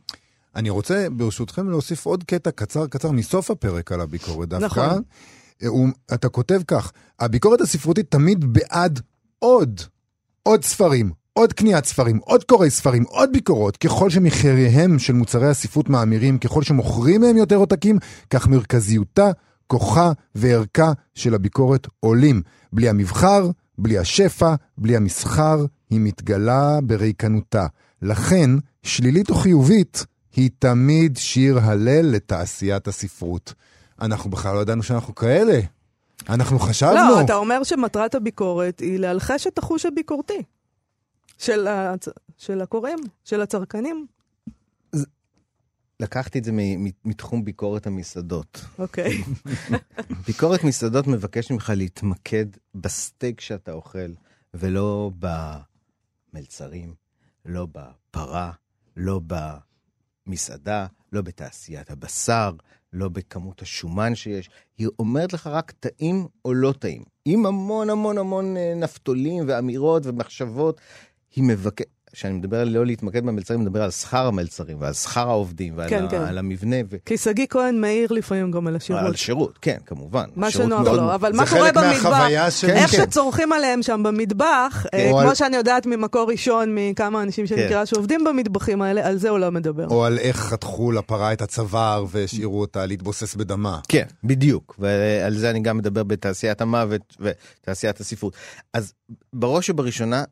[0.56, 4.66] אני רוצה, ברשותכם, להוסיף עוד קטע קצר קצר מסוף הפרק על הביקורת דווקא.
[4.66, 5.02] נכון.
[5.68, 9.00] הוא, אתה כותב כך, הביקורת הספרותית תמיד בעד
[9.40, 9.82] עוד,
[10.44, 13.78] עוד ספרים, עוד קניית ספרים, עוד קוראי ספרים, עוד ביקורות.
[13.78, 17.98] ככל שמחיריהם של מוצרי הספרות מאמירים, ככל שמוכרים מהם יותר עותקים,
[18.30, 19.32] כך מרכזיותה,
[19.68, 22.42] כוחה וערכה של הביקורת עולים.
[22.74, 27.66] בלי המבחר, בלי השפע, בלי המסחר, היא מתגלה בריקנותה.
[28.02, 28.50] לכן,
[28.84, 33.54] שלילית או חיובית, היא תמיד שיר הלל לתעשיית הספרות.
[34.02, 35.60] אנחנו בכלל לא ידענו שאנחנו כאלה.
[36.30, 36.94] אנחנו חשבנו.
[36.94, 40.44] לא, אתה אומר שמטרת הביקורת היא להלחש את החוש הביקורתי
[41.38, 42.08] של, הצ...
[42.38, 44.06] של הקוראים, של הצרכנים.
[46.00, 46.52] לקחתי את זה
[47.06, 48.66] מתחום ביקורת המסעדות.
[48.80, 49.24] אוקיי.
[50.28, 54.14] ביקורת מסעדות מבקש ממך להתמקד בסטייק שאתה אוכל,
[54.54, 55.12] ולא
[56.34, 56.94] במלצרים,
[57.46, 58.52] לא בפרה,
[58.98, 59.20] לא
[60.28, 62.52] במסעדה, לא בתעשיית הבשר,
[62.94, 64.50] לא בכמות השומן שיש.
[64.78, 67.04] היא אומרת לך רק טעים או לא טעים.
[67.26, 70.82] עם המון המון המון אה, נפתולים ואמירות ומחשבות.
[71.36, 75.30] היא מבקשת, כשאני מדבר על לא להתמקד במלצרים, אני מדבר על שכר המלצרים ועל שכר
[75.30, 76.22] העובדים ועל כן, ה- כן.
[76.22, 76.76] על המבנה.
[76.90, 76.96] ו...
[77.06, 79.02] כי שגיא כהן מעיר לפעמים גם על השירות.
[79.04, 80.26] על שירות, כן, כמובן.
[80.36, 82.06] מה שנוח מאוד- לו, אבל מה קורה חלק במטבח?
[82.06, 82.70] מהחוויה של...
[82.70, 82.98] איך כן.
[82.98, 87.66] שצורכים עליהם שם במטבח, אה, כמו על- שאני יודעת ממקור ראשון, מכמה אנשים שאני כן.
[87.66, 89.88] מכירה שעובדים במטבחים האלה, על זה הוא לא מדבר.
[89.88, 93.80] או על איך חתכו לפרה את הצוואר והשאירו אותה להתבוסס בדמה.
[93.88, 98.34] כן, בדיוק, ועל זה אני גם מדבר בתעשיית המוות ותעשיית הספרות.
[98.74, 98.94] אז
[99.34, 100.24] בראש ובראשונה,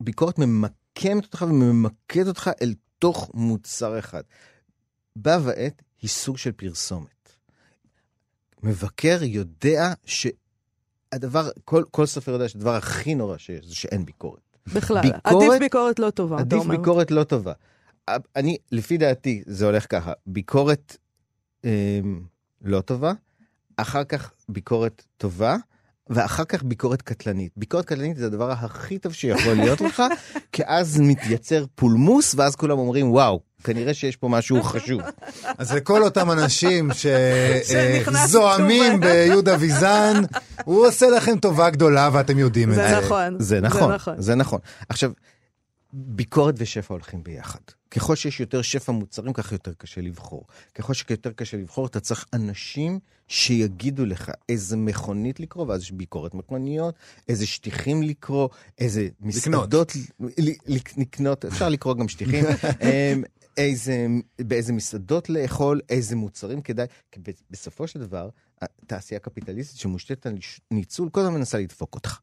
[0.00, 4.22] הביקורת ממקמת אותך וממקדת אותך אל תוך מוצר אחד.
[5.16, 7.36] בה ועת היא סוג של פרסומת.
[8.62, 14.40] מבקר יודע שהדבר, כל, כל סופר יודע שהדבר הכי נורא שיש זה שאין ביקורת.
[14.74, 15.00] בכלל.
[15.02, 16.76] ביקורת- עדיף ביקורת לא טובה, עדיף אומר.
[16.76, 17.52] ביקורת לא טובה.
[18.36, 20.96] אני, לפי דעתי, זה הולך ככה, ביקורת
[21.64, 22.00] אה,
[22.62, 23.12] לא טובה,
[23.76, 25.56] אחר כך ביקורת טובה,
[26.10, 27.52] ואחר כך ביקורת קטלנית.
[27.56, 30.02] ביקורת קטלנית זה הדבר הכי טוב שיכול להיות לך,
[30.52, 35.00] כי אז מתייצר פולמוס, ואז כולם אומרים, וואו, כנראה שיש פה משהו חשוב.
[35.58, 39.02] אז לכל אותם אנשים שזועמים בהם.
[39.26, 40.22] ביהודה ויזן,
[40.64, 43.00] הוא עושה לכם טובה גדולה ואתם יודעים את זה זה.
[43.00, 43.36] נכון.
[43.38, 44.58] זה נכון, זה נכון.
[44.88, 45.10] עכשיו,
[45.92, 47.60] ביקורת ושפע הולכים ביחד.
[47.90, 50.46] ככל שיש יותר שפע מוצרים, כך יותר קשה לבחור.
[50.74, 56.34] ככל שיותר קשה לבחור, אתה צריך אנשים שיגידו לך איזה מכונית לקרוא, ואז יש ביקורת
[56.34, 56.94] מכוניות,
[57.28, 60.00] איזה שטיחים לקרוא, איזה מסעדות ל-
[60.50, 62.44] ל- לקנות, אפשר לקרוא גם שטיחים,
[62.82, 63.22] אמ,
[63.56, 64.06] איזה,
[64.38, 67.20] באיזה מסעדות לאכול, איזה מוצרים כדאי, כי
[67.50, 68.28] בסופו של דבר,
[68.62, 70.34] התעשייה הקפיטליסטית שמושתתת על
[70.70, 72.18] ניצול, כל הזמן מנסה לדפוק אותך.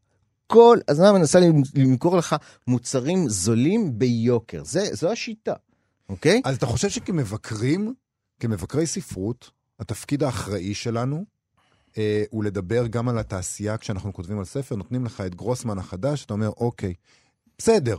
[0.54, 1.40] כל הזמן מנסה
[1.76, 2.36] למכור לך
[2.68, 4.64] מוצרים זולים ביוקר.
[4.64, 5.54] זה, זו השיטה,
[6.10, 6.42] אוקיי?
[6.46, 7.94] אז אתה חושב שכמבקרים,
[8.40, 11.24] כמבקרי ספרות, התפקיד האחראי שלנו
[11.98, 16.26] אה, הוא לדבר גם על התעשייה כשאנחנו כותבים על ספר, נותנים לך את גרוסמן החדש,
[16.26, 16.94] אתה אומר, אוקיי,
[17.58, 17.98] בסדר.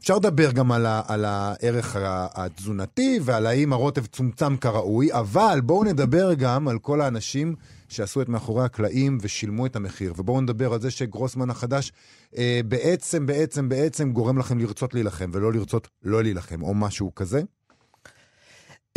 [0.00, 1.96] אפשר לדבר גם על, ה, על הערך
[2.34, 7.54] התזונתי ועל האם הרוטב צומצם כראוי, אבל בואו נדבר גם על כל האנשים
[7.88, 10.12] שעשו את מאחורי הקלעים ושילמו את המחיר.
[10.16, 11.92] ובואו נדבר על זה שגרוסמן החדש
[12.36, 17.42] אה, בעצם, בעצם, בעצם גורם לכם לרצות להילחם, ולא לרצות לא להילחם, או משהו כזה.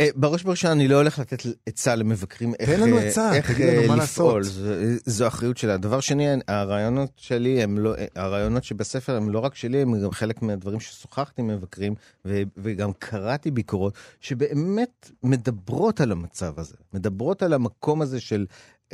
[0.00, 3.66] אה, בראש ובראשונה אני לא הולך לתת עצה למבקרים איך, תן לנו עצה, איך תגיד
[3.66, 4.44] לנו מה לעשות.
[4.44, 4.72] זו,
[5.06, 5.76] זו אחריות שלה.
[5.76, 10.42] דבר שני, הרעיונות שלי הם לא, הרעיונות שבספר הם לא רק שלי, הם גם חלק
[10.42, 17.52] מהדברים ששוחחתי עם מבקרים ו, וגם קראתי ביקורות שבאמת מדברות על המצב הזה, מדברות על
[17.52, 18.46] המקום הזה של,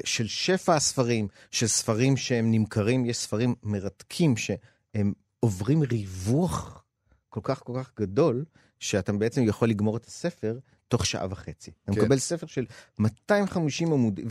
[0.04, 6.84] של שפע הספרים, של ספרים שהם נמכרים, יש ספרים מרתקים שהם עוברים ריווח
[7.28, 8.44] כל כך כל כך גדול,
[8.78, 11.70] שאתה בעצם יכול לגמור את הספר תוך שעה וחצי.
[11.84, 12.00] אתה כן.
[12.00, 12.64] מקבל ספר של
[12.98, 14.24] 250 עמודים,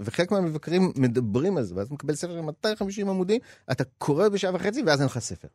[0.00, 4.54] וחלק מהמבקרים מדברים על זה, ואז אתה מקבל ספר של 250 עמודים, אתה קורא בשעה
[4.54, 5.48] וחצי ואז אין לך ספר.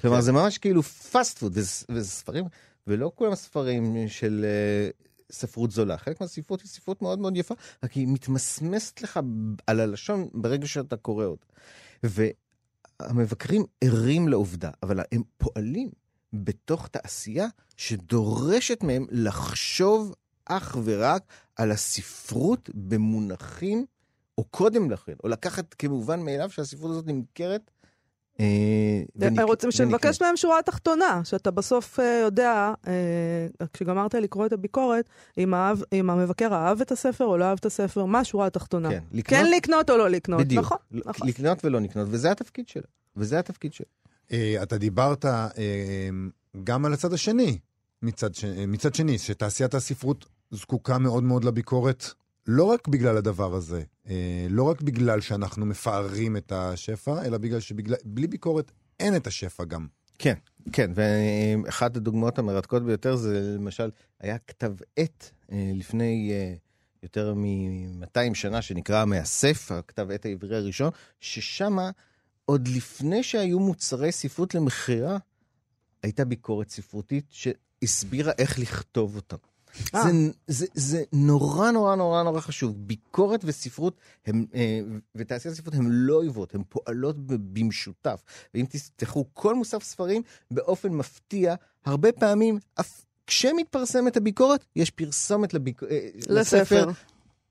[0.00, 0.22] כלומר, כן.
[0.22, 2.44] זה ממש כאילו פאסט פוד, וזה וזה ספרים,
[2.86, 5.98] ולא כולם ספרים של אה, ספרות זולה.
[5.98, 9.20] חלק מהספרות היא ספרות מאוד מאוד יפה, רק היא מתמסמסת לך
[9.66, 11.46] על הלשון ברגע שאתה קורא אותה.
[13.02, 15.90] והמבקרים ערים לעובדה, אבל הם פועלים
[16.32, 20.14] בתוך תעשייה שדורשת מהם לחשוב
[20.44, 21.22] אך ורק
[21.56, 23.86] על הספרות במונחים,
[24.38, 27.70] או קודם לכן, או לקחת כמובן מאליו שהספרות הזאת נמכרת.
[29.70, 32.92] שנבקש מהם שורה תחתונה, שאתה בסוף אה, יודע, אה,
[33.72, 37.66] כשגמרת לקרוא את הביקורת, אם, האהב, אם המבקר אהב את הספר או לא אהב את
[37.66, 38.88] הספר, מה השורה התחתונה?
[38.90, 40.64] כן, לקנות- כן לקנות או לא לקנות, בדיוק.
[40.64, 41.28] נכון, נכון.
[41.28, 42.82] לקנות ולא לקנות, וזה התפקיד שלה.
[43.16, 43.86] וזה התפקיד שלה.
[44.32, 45.48] אה, אתה דיברת אה,
[46.64, 47.58] גם על הצד השני,
[48.02, 48.44] מצד, ש...
[48.44, 52.06] אה, מצד שני, שתעשיית הספרות זקוקה מאוד מאוד לביקורת,
[52.46, 57.60] לא רק בגלל הדבר הזה, אה, לא רק בגלל שאנחנו מפארים את השפע, אלא בגלל
[57.60, 59.86] שבלי ביקורת אין את השפע גם.
[60.18, 60.34] כן,
[60.72, 66.54] כן, ואחת הדוגמאות המרתקות ביותר זה למשל, היה כתב עת אה, לפני אה,
[67.02, 71.76] יותר מ-200 שנה שנקרא המאסף, הכתב עת העברי הראשון, ששם
[72.44, 75.18] עוד לפני שהיו מוצרי ספרות למכירה,
[76.02, 79.36] הייתה ביקורת ספרותית שהסבירה איך לכתוב אותם.
[79.94, 80.02] אה.
[80.02, 80.10] זה,
[80.46, 82.76] זה, זה נורא נורא נורא נורא חשוב.
[82.76, 84.80] ביקורת וספרות הם, אה,
[85.14, 88.22] ותעשיית הספרות הן לא אויבות, הן פועלות במשותף.
[88.54, 91.54] ואם תפתחו כל מוסף ספרים, באופן מפתיע,
[91.84, 95.82] הרבה פעמים, אף כשמתפרסמת הביקורת, יש פרסומת לביק...
[95.82, 96.88] אה, לספר לספר.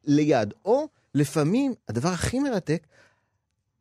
[0.04, 0.54] ליד.
[0.66, 2.88] או לפעמים, הדבר הכי מרתק,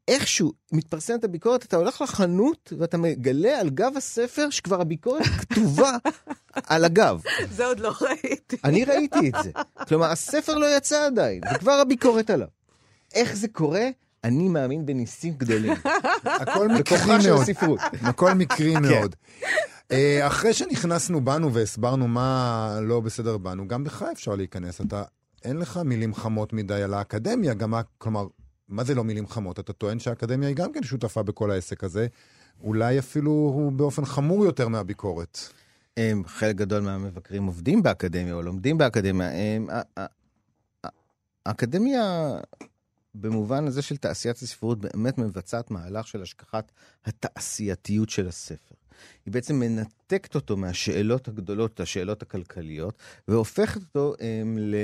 [0.09, 5.97] איכשהו מתפרסמת הביקורת, אתה הולך לחנות ואתה מגלה על גב הספר שכבר הביקורת כתובה
[6.67, 7.21] על הגב.
[7.51, 8.57] זה עוד לא ראיתי.
[8.65, 9.51] אני ראיתי את זה.
[9.89, 12.49] כלומר, הספר לא יצא עדיין, וכבר הביקורת עליו.
[13.15, 13.89] איך זה קורה?
[14.25, 15.73] אני מאמין בניסים גדולים.
[16.25, 17.47] הכל מקרי מאוד.
[18.03, 19.17] הכל מקרי מאוד.
[19.93, 24.81] אה, אחרי שנכנסנו בנו והסברנו מה לא בסדר בנו, גם בך אפשר להיכנס.
[24.81, 25.03] אתה,
[25.45, 28.27] אין לך מילים חמות מדי על האקדמיה, גם, ה- כלומר,
[28.69, 29.59] מה זה לא מילים חמות?
[29.61, 32.07] אתה טוען שהאקדמיה היא גם כן שותפה בכל העסק הזה,
[32.63, 35.39] אולי אפילו הוא באופן חמור יותר מהביקורת.
[35.99, 39.31] הם, חלק גדול מהמבקרים עובדים באקדמיה או לומדים באקדמיה.
[39.31, 39.69] הם,
[41.47, 42.37] האקדמיה,
[43.15, 46.73] במובן הזה של תעשיית הספרות, באמת מבצעת מהלך של השכחת
[47.05, 48.75] התעשייתיות של הספר.
[49.27, 54.75] היא בעצם מנתקת אותו מהשאלות הגדולות, השאלות הכלכליות, והופכת אותו, הם, ל...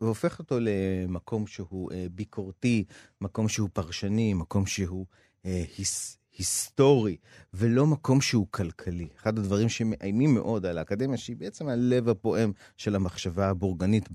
[0.00, 2.84] והופכת אותו למקום שהוא אה, ביקורתי,
[3.20, 5.06] מקום שהוא פרשני, מקום שהוא
[5.46, 6.18] אה, היס...
[6.38, 7.16] היסטורי,
[7.54, 9.08] ולא מקום שהוא כלכלי.
[9.18, 14.08] אחד הדברים שמאיימים מאוד על האקדמיה, שהיא בעצם הלב הפועם של המחשבה הבורגנית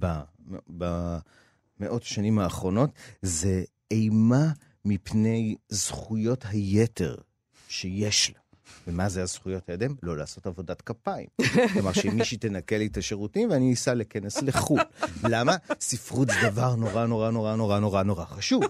[0.68, 2.90] במאות השנים האחרונות,
[3.22, 4.52] זה אימה
[4.86, 7.16] מפני זכויות היתר
[7.68, 8.42] שיש לה.
[8.88, 9.96] ומה זה הזכויות הידם?
[10.04, 11.28] לא לעשות עבודת כפיים.
[11.74, 14.80] כלומר, שמישהי תנקה לי את השירותים ואני אסע לכנס לחו"ל.
[15.24, 15.56] למה?
[15.80, 18.64] ספרות זה דבר נורא נורא נורא נורא נורא נורא חשוב.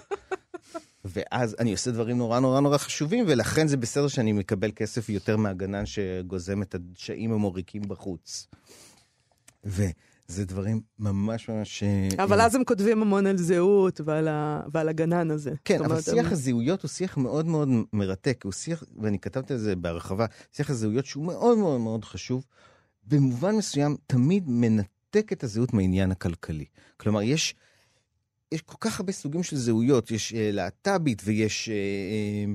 [1.05, 5.37] ואז אני עושה דברים נורא נורא נורא חשובים, ולכן זה בסדר שאני מקבל כסף יותר
[5.37, 8.47] מהגנן שגוזם את הדשאים המוריקים בחוץ.
[9.63, 11.83] וזה דברים ממש ממש...
[11.83, 15.51] אה, אבל אז הם כותבים המון על זהות ועל ה- ועל הגנן הזה.
[15.65, 19.53] כן, אבל אומרת, שיח הם- הזהויות הוא שיח מאוד מאוד מרתק, הוא שיח, ואני כתבתי
[19.53, 22.45] על זה בהרחבה, שיח הזהויות שהוא מאוד מאוד מאוד חשוב,
[23.07, 26.65] במובן מסוים תמיד מנתק את הזהות מהעניין הכלכלי.
[26.97, 27.55] כלומר, יש,
[28.51, 32.53] יש כל כך הרבה סוגים של זהויות, יש אה, להט"בית ויש, אה,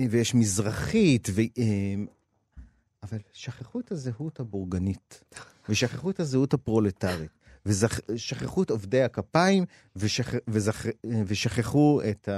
[0.00, 1.94] אה, ויש מזרחית, ו, אה,
[3.02, 5.24] אבל שכחו את הזהות הבורגנית,
[5.68, 7.30] ושכחו את הזהות הפרולטרית,
[7.66, 9.64] ושכחו את עובדי הכפיים,
[9.96, 10.86] ושכ, וזכ,
[11.26, 12.28] ושכחו את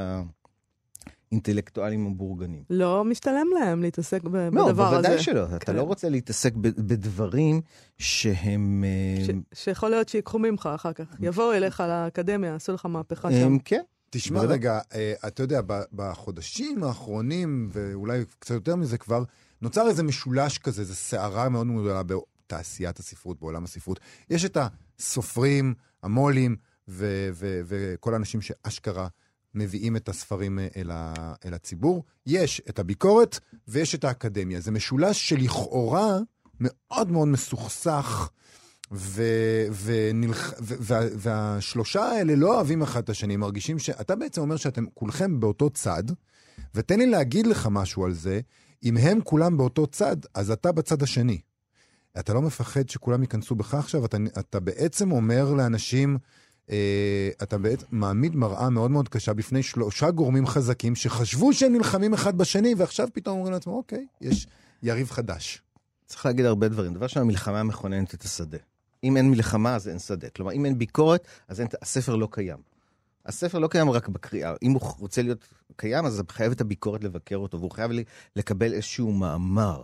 [1.34, 2.62] האינטלקטואלים הבורגנים.
[2.70, 4.96] לא משתלם להם להתעסק ב- לא, בדבר הזה.
[4.96, 5.46] בוודאי שלא.
[5.56, 5.76] אתה כן.
[5.76, 7.60] לא רוצה להתעסק ב- בדברים
[7.98, 8.84] שהם...
[8.86, 11.04] אה, ש- שיכול להיות שיקחו ממך אחר כך.
[11.20, 13.36] יבואו אליך לאקדמיה, יעשו לך מהפכה שם.
[13.36, 13.80] הם כן.
[14.10, 14.40] תשמע.
[14.42, 15.60] רגע, אה, אתה יודע,
[15.92, 19.22] בחודשים האחרונים, ואולי קצת יותר מזה כבר,
[19.62, 24.00] נוצר איזה משולש כזה, זו סערה מאוד מאוד גדולה בתעשיית הספרות, בעולם הספרות.
[24.30, 24.56] יש את
[24.98, 26.56] הסופרים, המו"לים,
[26.88, 29.08] ו- ו- וכל האנשים שאשכרה
[29.54, 32.04] מביאים את הספרים אה, אל, ה- אל הציבור.
[32.26, 33.38] יש את הביקורת
[33.68, 34.60] ויש את האקדמיה.
[34.60, 36.18] זה משולש שלכאורה
[36.60, 38.28] מאוד מאוד מסוכסך.
[38.92, 40.52] ו- ונלח...
[40.60, 45.40] ו- וה- והשלושה האלה לא אוהבים אחד את השני, מרגישים שאתה בעצם אומר שאתם כולכם
[45.40, 46.02] באותו צד,
[46.74, 48.40] ותן לי להגיד לך משהו על זה,
[48.84, 51.40] אם הם כולם באותו צד, אז אתה בצד השני.
[52.18, 54.04] אתה לא מפחד שכולם ייכנסו בך עכשיו?
[54.04, 56.18] אתה, אתה בעצם אומר לאנשים,
[57.42, 62.38] אתה בעצם מעמיד מראה מאוד מאוד קשה בפני שלושה גורמים חזקים שחשבו שהם נלחמים אחד
[62.38, 64.46] בשני, ועכשיו פתאום אומרים לעצמם, אוקיי, יש
[64.82, 65.62] יריב חדש.
[66.06, 66.94] צריך להגיד הרבה דברים.
[66.94, 68.58] דבר ראשון, המלחמה מכוננת את השדה.
[69.04, 70.28] אם אין מלחמה, אז אין שדה.
[70.28, 72.58] כלומר, אם אין ביקורת, אז אין, הספר לא קיים.
[73.26, 74.54] הספר לא קיים רק בקריאה.
[74.62, 77.90] אם הוא רוצה להיות קיים, אז חייב את הביקורת לבקר אותו, והוא חייב
[78.36, 79.82] לקבל איזשהו מאמר.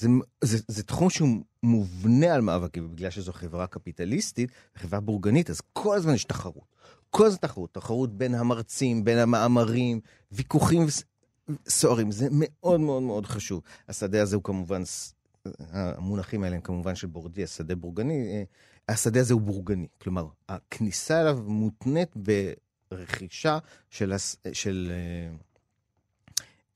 [0.00, 0.08] זה,
[0.44, 1.28] זה, זה תחום שהוא
[1.62, 6.74] מובנה על מאבקים, ובגלל שזו חברה קפיטליסטית, חברה בורגנית, אז כל הזמן יש תחרות.
[7.10, 7.74] כל הזמן תחרות.
[7.74, 10.00] תחרות בין המרצים, בין המאמרים,
[10.32, 10.86] ויכוחים
[11.68, 12.10] סוערים.
[12.10, 13.62] זה מאוד מאוד מאוד חשוב.
[13.88, 14.82] השדה הזה הוא כמובן
[15.70, 18.42] המונחים האלה הם כמובן של בורדי, השדה בורגני, אה,
[18.94, 19.86] השדה הזה הוא בורגני.
[20.00, 22.16] כלומר, הכניסה אליו מותנית
[22.90, 23.58] ברכישה
[23.90, 25.36] של, הס- של אה,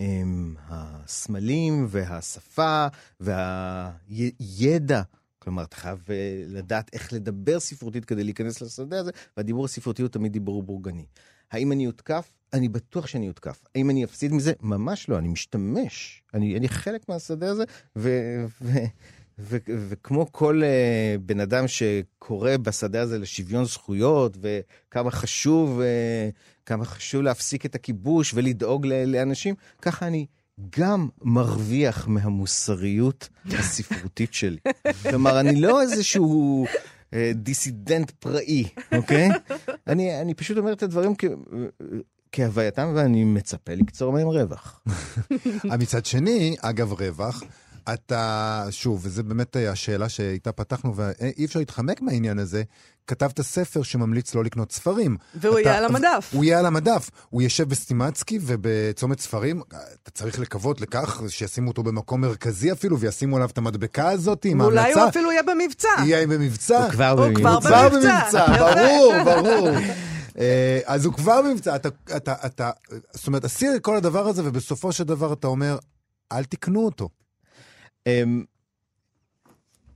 [0.04, 2.86] הם, הסמלים והשפה
[3.20, 5.02] והידע.
[5.38, 10.08] כלומר, אתה חייב אה, לדעת איך לדבר ספרותית כדי להיכנס לשדה הזה, והדיבור הספרותי הוא
[10.08, 11.06] תמיד דיבור בורגני.
[11.52, 12.32] האם אני אותקף?
[12.52, 13.64] אני בטוח שאני אותקף.
[13.74, 14.52] האם אני אפסיד מזה?
[14.60, 16.22] ממש לא, אני משתמש.
[16.34, 17.64] אני, אני חלק מהשדה הזה,
[17.96, 18.10] ו,
[18.62, 18.78] ו,
[19.38, 19.56] ו,
[19.88, 27.22] וכמו כל uh, בן אדם שקורא בשדה הזה לשוויון זכויות, וכמה חשוב, uh, כמה חשוב
[27.22, 30.26] להפסיק את הכיבוש ולדאוג ל- לאנשים, ככה אני
[30.78, 34.58] גם מרוויח מהמוסריות הספרותית שלי.
[35.02, 36.66] כלומר, אני לא איזשהו
[37.14, 38.64] אה, דיסידנט פראי,
[38.96, 39.28] אוקיי?
[39.86, 41.24] אני, אני פשוט אומר את הדברים כ...
[42.32, 44.80] כהווייתם, ואני מצפה לקצור מהם רווח.
[45.80, 47.42] מצד שני, אגב רווח,
[47.94, 48.26] אתה,
[48.70, 52.62] שוב, וזו באמת השאלה שאיתה פתחנו, ואי אפשר להתחמק מהעניין הזה,
[53.06, 55.16] כתבת ספר שממליץ לא לקנות ספרים.
[55.34, 56.30] והוא אתה- יהיה על המדף.
[56.32, 57.10] הוא יהיה על המדף.
[57.30, 59.62] הוא יושב בסטימצקי ובצומת ספרים,
[60.02, 64.60] אתה צריך לקוות לכך שישימו אותו במקום מרכזי אפילו, וישימו עליו את המדבקה הזאת עם
[64.60, 65.00] ההמלצה.
[65.00, 65.88] הוא אפילו יהיה במבצע.
[65.98, 66.82] יהיה במבצע.
[66.82, 68.20] הוא כבר הוא כבר הוא כבר במבצע.
[68.46, 69.68] במבצע, ברור, ברור.
[70.38, 72.70] אה, אז הוא כבר במבצע, אתה, אתה, אתה,
[73.12, 75.78] זאת אומרת, הסיר את כל הדבר הזה, ובסופו של דבר אתה אומר,
[76.32, 77.08] אל תקנו אותו.
[78.06, 78.44] אמ,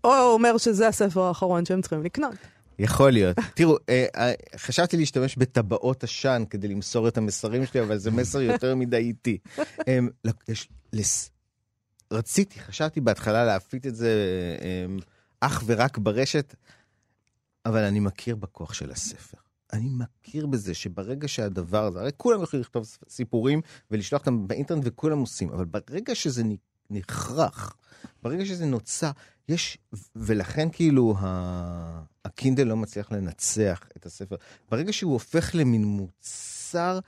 [0.04, 2.34] או אומר שזה הספר האחרון שהם צריכים לקנות.
[2.78, 3.36] יכול להיות.
[3.56, 8.40] תראו, אה, אה, חשבתי להשתמש בטבעות עשן כדי למסור את המסרים שלי, אבל זה מסר
[8.40, 9.38] יותר מדי איטי.
[9.88, 10.08] אמ,
[10.92, 11.30] לס-
[12.12, 14.12] רציתי, חשבתי בהתחלה להפיץ את זה
[14.60, 14.98] אמ,
[15.40, 16.54] אך ורק ברשת,
[17.66, 19.38] אבל אני מכיר בכוח של הספר.
[19.72, 25.18] אני מכיר בזה שברגע שהדבר הזה, הרי כולם יכולים לכתוב סיפורים ולשלוח אותם באינטרנט וכולם
[25.18, 26.42] עושים, אבל ברגע שזה
[26.90, 27.76] נכרח,
[28.22, 29.10] ברגע שזה נוצר,
[29.48, 29.78] יש,
[30.16, 34.36] ולכן כאילו ה- הקינדל לא מצליח לנצח את הספר.
[34.70, 36.98] ברגע שהוא הופך למין מוצר,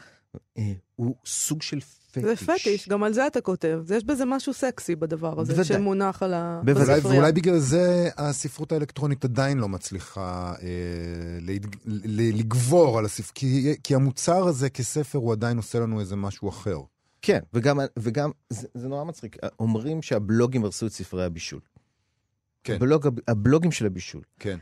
[0.59, 2.25] אה, הוא סוג של פטיש.
[2.25, 3.81] זה פטיש, גם על זה אתה כותב.
[3.97, 5.79] יש בזה משהו סקסי בדבר הזה, בוודאי.
[5.79, 6.61] שמונח על ה...
[6.65, 7.17] בוודאי, ואולי, בספרייה.
[7.21, 10.69] ואולי בגלל זה הספרות האלקטרונית עדיין לא מצליחה אה,
[11.41, 11.63] להת,
[12.07, 16.79] לגבור על הספר, כי, כי המוצר הזה כספר הוא עדיין עושה לנו איזה משהו אחר.
[17.23, 21.61] כן, וגם, וגם זה, זה נורא מצחיק, אומרים שהבלוגים הרסו את ספרי הבישול.
[22.65, 22.75] כן.
[22.75, 24.23] הבלוג, הבלוגים של הבישול.
[24.39, 24.59] כן.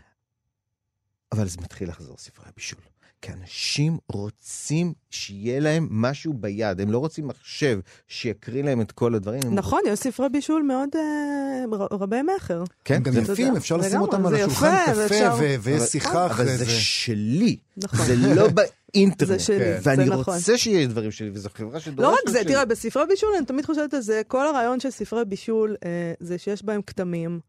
[1.33, 2.81] אבל זה מתחיל לחזור ספרי הבישול.
[3.23, 7.79] כי אנשים רוצים שיהיה להם משהו ביד, הם לא רוצים מחשב
[8.09, 9.41] שיקריא להם את כל הדברים.
[9.55, 12.65] נכון, יש ספרי בישול מאוד אה, רבי מכר.
[12.85, 16.25] כן, הם גם זה- יפים, אפשר לשים אותם על השולחן יפה, קפה, ויש אבל- שיחה
[16.25, 16.71] אבל אחרי זה זה.
[16.71, 18.07] שלי, נכון.
[18.07, 18.49] זה לא
[18.95, 19.29] באינטרנט.
[19.33, 19.81] זה שלי, כן.
[19.81, 20.35] זה ואני נכון.
[20.35, 22.03] רוצה שיהיה דברים שלי, וזו חברה שדורשת...
[22.03, 22.53] לא רק זה, שלי.
[22.53, 25.89] תראה, בספרי בישול אני תמיד חושבת על זה, כל הרעיון של ספרי בישול אה,
[26.21, 27.41] זה שיש בהם כתמים,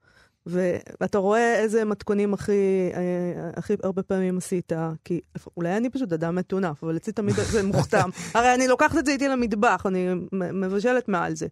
[0.50, 2.52] ואתה רואה איזה מתכונים הכי,
[2.94, 4.72] אה, הכי הרבה פעמים עשית,
[5.04, 5.22] כי
[5.58, 8.10] אולי אני פשוט אדם מטונף, אבל אצלי תמיד זה מוכתם.
[8.36, 11.48] הרי אני לוקחת את זה איתי למטבח, אני מבשלת מעל זה.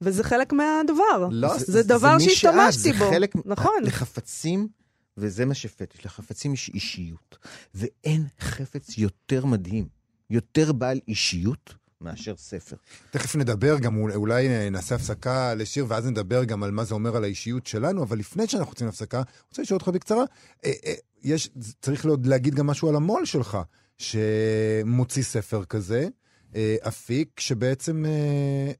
[0.00, 1.28] וזה חלק מהדבר.
[1.30, 3.10] לא, זה, זה דבר מי שאת, שהשתמשתי זה בו.
[3.10, 3.82] חלק, נכון.
[3.82, 4.68] לחפצים,
[5.16, 7.38] וזה מה שפטיש, לחפצים יש אישיות.
[7.74, 9.88] ואין חפץ יותר מדהים,
[10.30, 12.76] יותר בעל אישיות, מאשר ספר.
[13.10, 17.16] תכף נדבר גם, אולי- אולי נעשה הפסקה לשיר, ואז נדבר גם על מה זה אומר
[17.16, 20.24] על האישיות שלנו, אבל לפני שאנחנו יוצאים להפסקה, אני רוצה לשאול אותך בקצרה,
[20.64, 21.50] אה, אה, יש,
[21.82, 23.58] צריך עוד להגיד גם משהו על המו"ל שלך,
[23.98, 26.08] שמוציא ספר כזה,
[26.54, 28.72] אה, אפיק, שבעצם אה,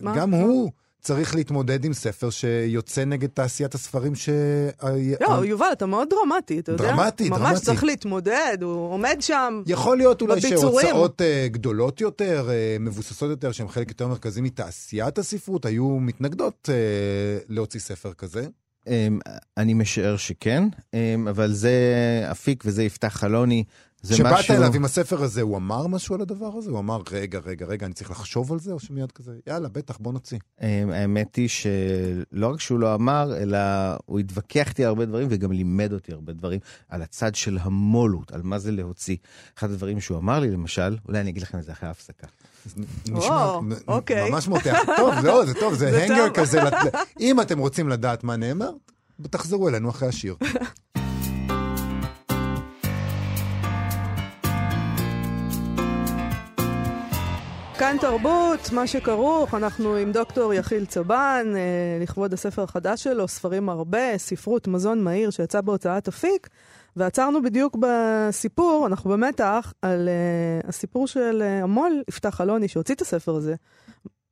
[0.00, 0.16] מה?
[0.16, 0.36] גם מה?
[0.36, 0.72] הוא
[1.04, 4.28] צריך להתמודד עם ספר שיוצא נגד תעשיית הספרים ש...
[5.20, 6.84] לא, יובל, אתה מאוד דרמטי, אתה יודע?
[6.84, 7.64] דרמטי, ממש דרמטי.
[7.64, 9.62] צריך להתמודד, הוא עומד שם.
[9.66, 10.86] יכול להיות אולי בביצורים.
[10.86, 16.68] שהוצאות uh, גדולות יותר, uh, מבוססות יותר, שהן חלק יותר מרכזי מתעשיית הספרות, היו מתנגדות
[16.68, 18.46] uh, להוציא ספר כזה.
[18.86, 19.18] אמ,
[19.56, 21.72] אני משער שכן, אמ, אבל זה
[22.30, 23.64] אפיק וזה יפתח חלוני.
[24.12, 24.54] כשבאת משהו...
[24.54, 26.70] אליו עם הספר הזה, הוא אמר משהו על הדבר הזה?
[26.70, 28.72] הוא אמר, רגע, רגע, רגע, אני צריך לחשוב על זה?
[28.72, 30.38] או שמיד כזה, יאללה, בטח, בוא נוציא.
[30.62, 33.58] אמ, האמת היא שלא רק שהוא לא אמר, אלא
[34.06, 38.40] הוא התווכח איתי הרבה דברים וגם לימד אותי הרבה דברים על הצד של המו"לות, על
[38.44, 39.16] מה זה להוציא.
[39.58, 42.26] אחד הדברים שהוא אמר לי, למשל, אולי אני אגיד לכם את זה אחרי ההפסקה.
[43.08, 43.52] נשמע,
[43.88, 44.30] אוקיי.
[44.30, 44.78] ממש מותח.
[44.96, 46.30] טוב, לא, זה טוב, זה הנגר.
[46.34, 46.60] כזה.
[47.20, 48.70] אם אתם רוצים לדעת מה נאמר,
[49.30, 50.36] תחזרו אלינו אחרי השיר.
[57.84, 63.68] כאן תרבות, מה שכרוך, אנחנו עם דוקטור יחיל צבן, אה, לכבוד הספר החדש שלו, ספרים
[63.68, 66.48] הרבה, ספרות מזון מהיר שיצא בהוצאת אפיק,
[66.96, 73.00] ועצרנו בדיוק בסיפור, אנחנו במתח, על אה, הסיפור של אה, המו"ל יפתח אלוני, שהוציא את
[73.00, 73.54] הספר הזה,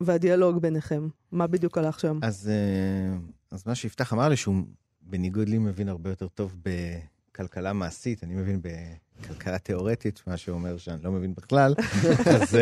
[0.00, 1.08] והדיאלוג ביניכם.
[1.32, 2.18] מה בדיוק הלך שם?
[2.22, 3.16] אז, אה,
[3.50, 4.54] אז מה שיפתח אמר לי שהוא
[5.02, 11.02] בניגוד לי מבין הרבה יותר טוב בכלכלה מעשית, אני מבין בכלכלה תיאורטית, מה שאומר שאני
[11.02, 11.74] לא מבין בכלל.
[12.34, 12.56] אז,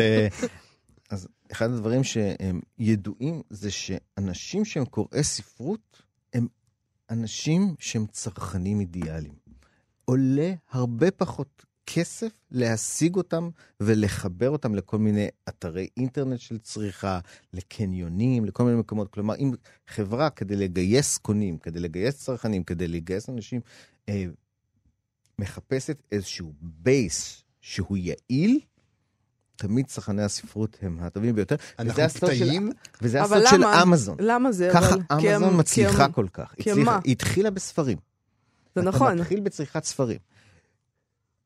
[1.11, 6.01] אז אחד הדברים שהם ידועים זה שאנשים שהם קוראי ספרות
[6.33, 6.47] הם
[7.09, 9.35] אנשים שהם צרכנים אידיאליים.
[10.05, 13.49] עולה הרבה פחות כסף להשיג אותם
[13.79, 17.19] ולחבר אותם לכל מיני אתרי אינטרנט של צריכה,
[17.53, 19.13] לקניונים, לכל מיני מקומות.
[19.13, 19.51] כלומר, אם
[19.87, 23.61] חברה כדי לגייס קונים, כדי לגייס צרכנים, כדי לגייס אנשים,
[24.09, 24.25] אה,
[25.39, 28.59] מחפשת איזשהו בייס שהוא יעיל,
[29.61, 31.55] תמיד צרכני הספרות הם הטובים ביותר.
[31.79, 33.81] אנחנו וזה הסוד של- קטעים, וזה הסוד של למה?
[33.83, 34.17] אמזון.
[34.19, 34.69] למה זה?
[34.73, 34.95] ככה?
[35.19, 36.53] כי אמזון כי מצליחה כל כך.
[36.59, 36.71] כי?
[36.71, 37.97] היא התחילה בספרים.
[38.75, 39.17] זה אתה נכון.
[39.19, 40.17] מתחיל בצריכת ספרים.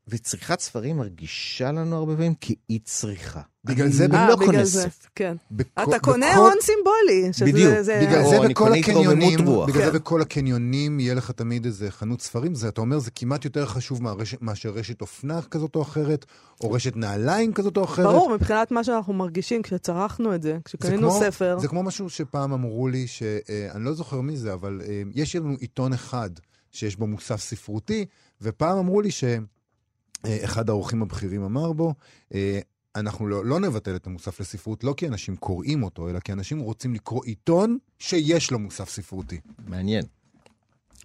[0.08, 3.42] וצריכת ספרים מרגישה לנו הרבה פעמים כאי צריכה.
[3.66, 5.08] בגלל אני זה- לא אה, קונה בגלל זה, ספר.
[5.16, 5.36] כן.
[5.52, 7.34] בכ- אתה קונה בכל- הון סימבולי.
[7.34, 9.40] שזה- בדיוק, זה- בגלל או זה אני בכל קונה הקניונים.
[9.68, 9.92] בגלל כן.
[9.92, 13.66] זה בכל הקניונים יהיה לך תמיד איזה חנות ספרים, זה אתה אומר זה כמעט יותר
[13.66, 16.26] חשוב מהרשת- מאשר רשת אופנה כזאת או אחרת,
[16.62, 18.06] או רשת נעליים כזאת או אחרת.
[18.06, 21.58] ברור, מבחינת מה שאנחנו מרגישים כשצרכנו את זה, זה כשקנינו כמו- ספר.
[21.60, 25.56] זה כמו משהו שפעם אמרו לי, שאני לא זוכר מי זה, אבל אה, יש לנו
[25.60, 26.30] עיתון אחד
[26.72, 28.06] שיש בו מוסף ספרותי,
[28.42, 31.94] ופעם אמרו לי שאחד האורחים הבכירים אמר בו,
[32.34, 32.60] אה,
[32.96, 36.60] אנחנו לא, לא נבטל את המוסף לספרות, לא כי אנשים קוראים אותו, אלא כי אנשים
[36.60, 39.40] רוצים לקרוא עיתון שיש לו מוסף ספרותי.
[39.68, 40.04] מעניין.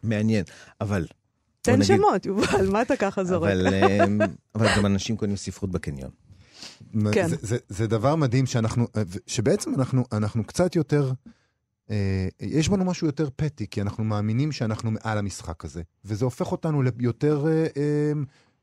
[0.03, 0.45] מעניין.
[0.81, 1.07] אבל...
[1.63, 3.51] תן נגיד- שמות, יובל, מה אתה ככה זורק?
[3.51, 4.19] אבל, אמ,
[4.55, 6.11] אבל גם אנשים קונים ספרות בקניון.
[7.13, 7.29] כן.
[7.29, 8.87] זה, זה, זה דבר מדהים שאנחנו,
[9.27, 11.13] שבעצם אנחנו, אנחנו קצת יותר,
[11.91, 16.53] אה, יש בנו משהו יותר פטי, כי אנחנו מאמינים שאנחנו מעל המשחק הזה, וזה הופך
[16.53, 18.13] אותנו ליותר אה, אה,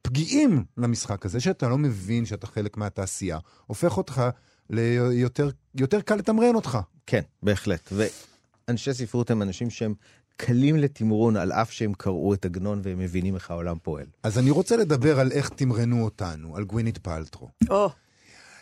[0.07, 4.23] פגיעים למשחק הזה, שאתה לא מבין שאתה חלק מהתעשייה, הופך אותך
[4.69, 6.77] ליותר יותר קל לתמרן אותך.
[7.05, 7.89] כן, בהחלט.
[7.91, 9.93] ואנשי ספרות הם אנשים שהם
[10.37, 14.05] קלים לתמרון, על אף שהם קראו את עגנון והם מבינים איך העולם פועל.
[14.23, 17.49] אז אני רוצה לדבר על איך תמרנו אותנו, על גווינית פלטרו.
[17.69, 17.89] או,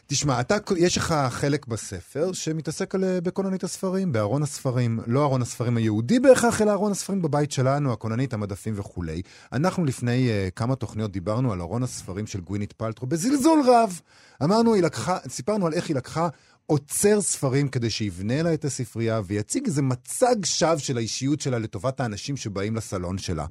[0.07, 5.41] תשמע, אתה, יש לך חלק בספר שמתעסק על, אה, בכוננית הספרים, בארון הספרים, לא ארון
[5.41, 9.21] הספרים היהודי בהכרח, אלא ארון הספרים בבית שלנו, הכוננית, המדפים וכולי.
[9.53, 13.99] אנחנו לפני uh, כמה תוכניות דיברנו על ארון הספרים של גווינית פלטרו בזלזול רב.
[14.43, 16.27] אמרנו, היא לקחה, סיפרנו על איך היא לקחה
[16.67, 21.99] עוצר ספרים כדי שיבנה לה את הספרייה ויציג איזה מצג שווא של האישיות שלה לטובת
[21.99, 23.45] האנשים שבאים לסלון שלה.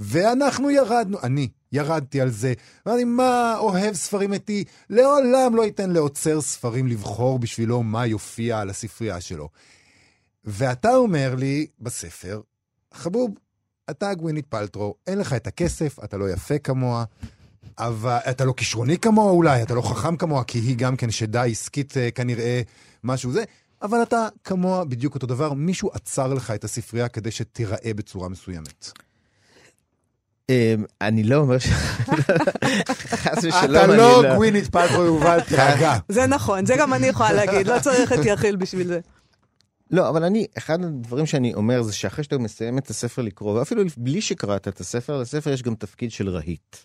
[0.00, 2.52] ואנחנו ירדנו, אני ירדתי על זה,
[2.86, 4.64] ואמרתי, מה אוהב ספרים איתי?
[4.90, 9.48] לעולם לא ייתן לעוצר ספרים לבחור בשבילו מה יופיע על הספרייה שלו.
[10.44, 12.40] ואתה אומר לי בספר,
[12.94, 13.30] חבוב,
[13.90, 17.04] אתה גווינית פלטרו, אין לך את הכסף, אתה לא יפה כמוה,
[17.78, 21.44] אבל אתה לא כישרוני כמוה אולי, אתה לא חכם כמוה, כי היא גם כן שדה
[21.44, 22.60] עסקית אה, כנראה
[23.04, 23.44] משהו זה,
[23.82, 28.92] אבל אתה כמוה בדיוק אותו דבר, מישהו עצר לך את הספרייה כדי שתיראה בצורה מסוימת.
[30.48, 31.66] אמ, אני לא אומר ש...
[33.22, 35.94] חס ושלום, אתה אני לא גווינית פלטרו יובל, תירגע.
[36.08, 39.00] זה נכון, זה גם אני יכולה להגיד, לא צריך את יחיל בשביל זה.
[39.90, 43.82] לא, אבל אני, אחד הדברים שאני אומר זה שאחרי שאתה מסיים את הספר לקרוא, ואפילו
[43.96, 46.76] בלי שקראת את הספר, לספר יש גם תפקיד של רהיט.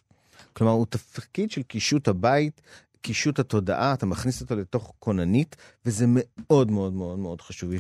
[0.54, 2.62] כלומר, הוא תפקיד של קישוט הבית,
[3.02, 7.72] קישוט התודעה, אתה מכניס אותו לתוך כוננית, וזה מאוד מאוד מאוד מאוד חשוב.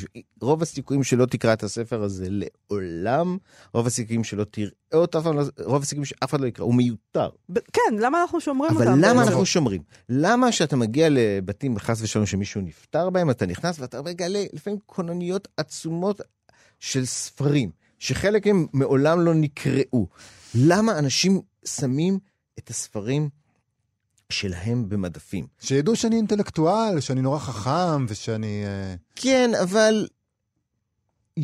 [0.41, 3.37] רוב הסיכויים שלא תקרא את הספר הזה לעולם,
[3.73, 6.75] רוב הסיכויים שלא תראה אותו, אף פעם לא- רוב הסיכויים שאף אחד לא יקרא, הוא
[6.75, 7.29] מיותר.
[7.49, 8.99] ב- כן, למה אנחנו שומרים אבל אותם?
[8.99, 9.27] למה בעצם?
[9.29, 9.81] אנחנו שומרים?
[10.09, 15.47] למה כשאתה מגיע לבתים, חס ושלום, שמישהו נפטר בהם, אתה נכנס ואתה מגלה לפעמים כונניות
[15.57, 16.21] עצומות
[16.79, 20.07] של ספרים, שחלק מהם מעולם לא נקראו.
[20.55, 22.19] למה אנשים שמים
[22.63, 23.29] את הספרים
[24.29, 25.47] שלהם במדפים?
[25.59, 28.63] שידעו שאני אינטלקטואל, שאני נורא חכם, ושאני...
[28.65, 30.07] אה, כן, אבל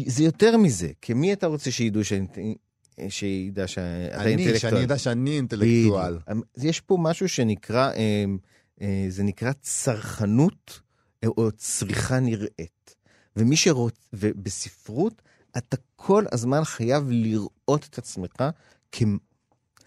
[0.05, 0.89] זה יותר מזה.
[1.01, 2.37] כמי אתה רוצה שידעו שאינט...
[3.09, 4.71] שידע שאתה אני, אינטלקטואל?
[4.71, 6.17] שאני אדע שאני אינטלקטואל.
[6.27, 6.45] בדיוק.
[6.57, 8.25] יש פה משהו שנקרא, אה,
[8.81, 10.79] אה, זה נקרא צרכנות
[11.23, 12.95] אה, או צריכה נראית.
[13.35, 13.95] ומי שרוצ...
[14.13, 15.21] ובספרות
[15.57, 18.43] אתה כל הזמן חייב לראות את עצמך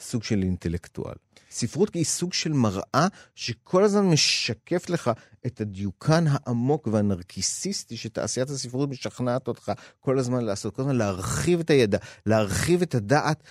[0.00, 1.14] כסוג של אינטלקטואל.
[1.50, 5.10] ספרות היא סוג של מראה שכל הזמן משקף לך
[5.46, 11.70] את הדיוקן העמוק והנרקיסיסטי שתעשיית הספרות משכנעת אותך כל הזמן לעשות, כל הזמן להרחיב את
[11.70, 13.42] הידע, להרחיב את הדעת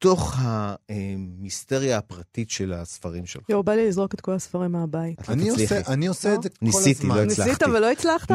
[0.00, 3.42] בתוך המיסטריה הפרטית של הספרים שלך.
[3.48, 5.28] יואו, בא לי לזרוק את כל הספרים מהבית.
[5.28, 5.50] אני.
[5.50, 7.16] עושה- אני עושה את זה כל ניסיתי, הזמן.
[7.16, 7.42] לא הצלחתי.
[7.50, 8.30] ניסית ולא הצלחת?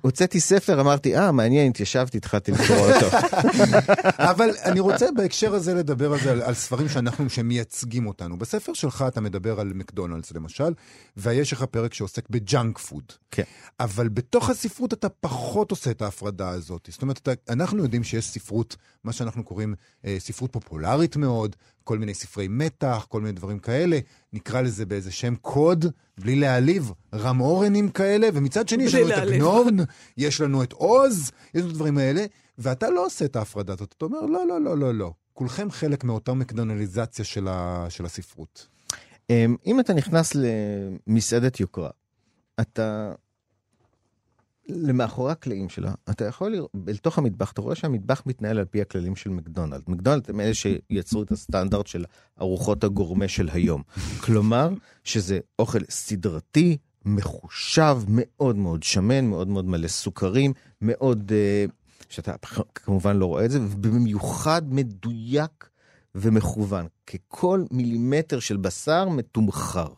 [0.00, 3.06] הוצאתי ספר, אמרתי, אה, מעניין, התיישבתי, התחלתי לקרוא אותו.
[4.30, 8.38] אבל אני רוצה בהקשר הזה לדבר על זה, על, ספרים שאנחנו, שמייצגים אותנו.
[8.38, 10.72] בספר שלך אתה מדבר על מקדונלדס למשל,
[11.16, 13.04] ויש לך פרק שעוסק בג'אנק פוד.
[13.30, 13.42] כן.
[13.80, 16.88] אבל בתוך הספרות אתה פחות עושה את ההפרדה הזאת.
[16.92, 22.14] זאת אומרת, אנחנו יודעים שיש ספרות, מה שאנחנו קוראים אה, ספרות פופולרית מאוד, כל מיני
[22.14, 23.98] ספרי מתח, כל מיני דברים כאלה,
[24.32, 25.84] נקרא לזה באיזה שם קוד,
[26.18, 29.12] בלי להעליב, רם אורנים כאלה, ומצד שני יש לנו את.
[29.12, 29.76] עגנון,
[30.16, 32.24] יש לנו את עוז, יש לנו את הדברים האלה,
[32.58, 35.12] ואתה לא עושה את ההפרדה הזאת, אתה אומר, לא, לא, לא, לא, לא.
[35.32, 38.66] כולכם חלק מאותה מקדונליזציה של, ה, של הספרות.
[39.30, 41.90] אמ, אם אתה נכנס למסעדת יוקרה,
[42.60, 43.12] אתה...
[44.68, 49.16] למאחורי הקלעים שלה, אתה יכול לראות, לתוך המטבח, אתה רואה שהמטבח מתנהל על פי הכללים
[49.16, 49.82] של מקדונלד.
[49.88, 52.04] מקדונלד הם אלה שיצרו את הסטנדרט של
[52.40, 53.82] ארוחות הגורמה של היום.
[54.24, 54.68] כלומר,
[55.04, 60.52] שזה אוכל סדרתי, מחושב, מאוד מאוד שמן, מאוד מאוד מלא סוכרים,
[60.82, 61.64] מאוד, אה,
[62.08, 62.32] שאתה
[62.74, 65.68] כמובן לא רואה את זה, ובמיוחד מדויק
[66.14, 66.86] ומכוון.
[67.06, 69.88] ככל מילימטר של בשר מתומחר.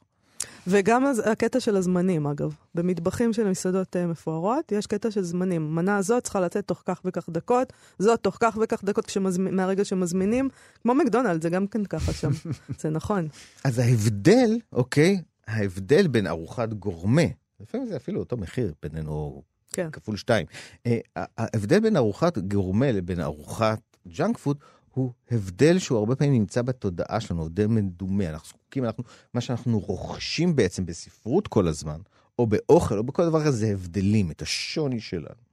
[0.71, 2.55] וגם הקטע של הזמנים, אגב.
[2.75, 5.75] במטבחים של מסעדות אה, מפוארות, יש קטע של זמנים.
[5.75, 9.57] מנה הזאת צריכה לצאת תוך כך וכך דקות, זאת תוך כך וכך דקות כשמזמ...
[9.57, 10.49] מהרגע שמזמינים.
[10.83, 12.31] כמו מקדונלד, זה גם כן ככה שם.
[12.81, 13.29] זה נכון.
[13.65, 17.23] אז ההבדל, אוקיי, ההבדל בין ארוחת גורמה,
[17.61, 19.43] לפעמים זה אפילו אותו מחיר בינינו,
[19.73, 19.91] כן.
[19.91, 20.47] כפול שתיים.
[20.87, 20.99] אה,
[21.39, 24.59] ההבדל בין ארוחת גורמה לבין ארוחת ג'אנק פוד,
[24.95, 28.29] הוא הבדל שהוא הרבה פעמים נמצא בתודעה שלנו, הבדל מדומה.
[28.29, 32.01] אנחנו זקוקים, אנחנו, מה שאנחנו רוכשים בעצם בספרות כל הזמן,
[32.39, 35.49] או באוכל, או בכל דבר כזה, זה הבדלים, את השוני שלנו.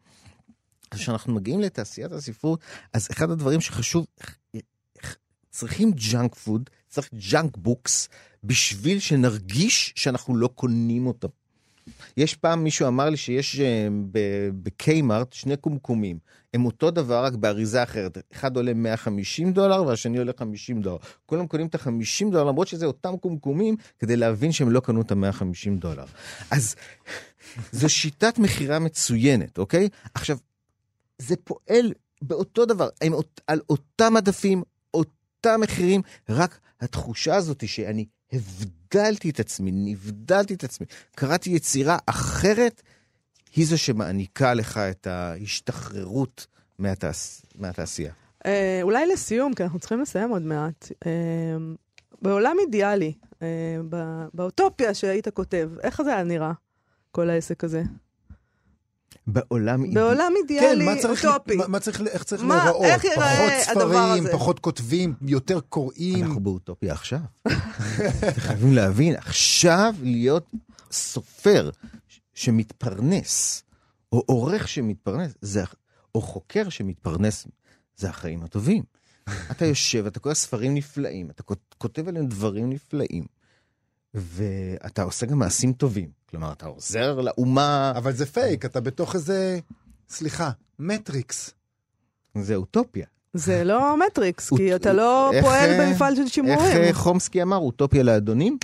[0.92, 2.60] אז כשאנחנו מגיעים לתעשיית הספרות,
[2.94, 4.06] אז אחד הדברים שחשוב,
[5.50, 8.10] צריכים ג'אנק פוד, צריך junk books,
[8.44, 11.28] בשביל שנרגיש שאנחנו לא קונים אותם.
[12.18, 13.88] יש פעם מישהו אמר לי שיש אה,
[14.64, 16.20] בקיימארט שני קומקומים.
[16.54, 18.18] הם אותו דבר רק באריזה אחרת.
[18.34, 20.98] אחד עולה 150 דולר והשני עולה 50 דולר.
[21.26, 25.12] כולם קונים את ה-50 דולר למרות שזה אותם קומקומים כדי להבין שהם לא קנו את
[25.12, 26.06] ה-150 דולר.
[26.52, 26.76] אז
[27.72, 29.90] זו שיטת מכירה מצוינת, אוקיי?
[30.14, 30.38] עכשיו,
[31.18, 33.14] זה פועל באותו דבר, הם
[33.48, 34.64] על אותם מדפים,
[34.94, 42.82] אותם מחירים, רק התחושה הזאת שאני הבדלתי את עצמי, נבדלתי את עצמי, קראתי יצירה אחרת,
[43.56, 46.48] היא זו שמעניקה לך את ההשתחררות
[46.80, 47.42] מהתעש...
[47.56, 48.14] מהתעשייה.
[48.46, 50.92] אה, אולי לסיום, כי אנחנו צריכים לסיים עוד מעט.
[51.06, 51.12] אה,
[52.22, 53.48] בעולם אידיאלי, אה,
[53.90, 56.52] ב- באוטופיה שהיית כותב, איך זה היה נראה,
[57.12, 57.84] כל העסק הזה?
[59.28, 59.84] בעולם...
[59.84, 61.56] אידי- בעולם כן, אידיאלי, מה צריך, אוטופי.
[61.56, 62.84] מה, מה צריך, איך צריך מה- להיראות?
[62.86, 64.32] איך ייראה פחות הדבר ספרים, הזה?
[64.32, 66.24] פחות כותבים, יותר קוראים.
[66.26, 67.20] אנחנו באוטופיה עכשיו.
[68.30, 70.52] אתם חייבים להבין, עכשיו להיות
[70.92, 71.70] סופר
[72.34, 73.64] שמתפרנס,
[74.12, 75.64] או עורך שמתפרנס, זה,
[76.16, 77.48] או חוקר שמתפרנס,
[77.98, 78.84] זה החיים הטובים.
[79.52, 83.24] אתה יושב, אתה קורא ספרים נפלאים, אתה כות- כותב עליהם דברים נפלאים,
[84.16, 86.10] ואתה עושה גם מעשים טובים.
[86.30, 89.60] כלומר, אתה עוזר לאומה, אבל זה פייק, אתה בתוך איזה,
[90.10, 91.54] סליחה, מטריקס.
[92.38, 93.06] זה אוטופיה.
[93.34, 96.78] זה לא מטריקס, כי אתה לא איך, פועל אה, במפעל של איך שימורים.
[96.78, 98.58] אה, חומסקי אמר, אוטופיה לאדונים?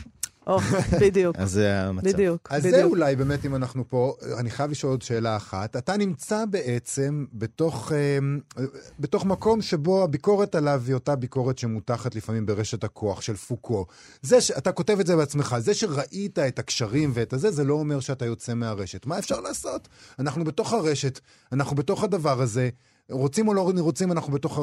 [0.48, 0.60] או,
[1.02, 2.08] בדיוק, אז זה המצב.
[2.08, 2.92] בדיוק, אז זה בדיוק.
[2.92, 5.76] אולי באמת, אם אנחנו פה, אני חייב לשאול עוד שאלה אחת.
[5.76, 8.64] אתה נמצא בעצם בתוך, אה,
[9.00, 13.86] בתוך מקום שבו הביקורת עליו היא אותה ביקורת שמותחת לפעמים ברשת הכוח של פוקו.
[14.22, 18.00] זה שאתה כותב את זה בעצמך, זה שראית את הקשרים ואת הזה, זה לא אומר
[18.00, 19.06] שאתה יוצא מהרשת.
[19.06, 19.88] מה אפשר לעשות?
[20.20, 21.20] אנחנו בתוך הרשת,
[21.52, 22.70] אנחנו בתוך הדבר הזה.
[23.10, 24.60] רוצים או לא רוצים, אנחנו בתוך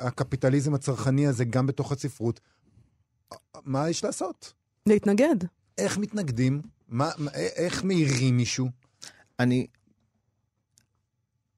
[0.00, 2.40] הקפיטליזם הצרכני הזה, גם בתוך הספרות.
[3.64, 4.61] מה יש לעשות?
[4.86, 5.36] להתנגד.
[5.78, 6.62] איך מתנגדים?
[6.88, 8.68] מה, מה, איך מעירים מישהו?
[9.38, 9.66] אני...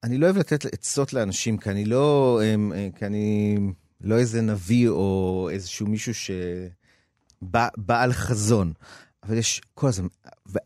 [0.05, 2.41] אני לא אוהב לתת עצות לאנשים, כי אני לא...
[2.45, 3.57] אמ, אה, כי אני
[4.01, 6.13] לא איזה נביא או איזשהו מישהו
[7.43, 8.73] שבעל חזון.
[9.23, 10.07] אבל יש כל הזמן,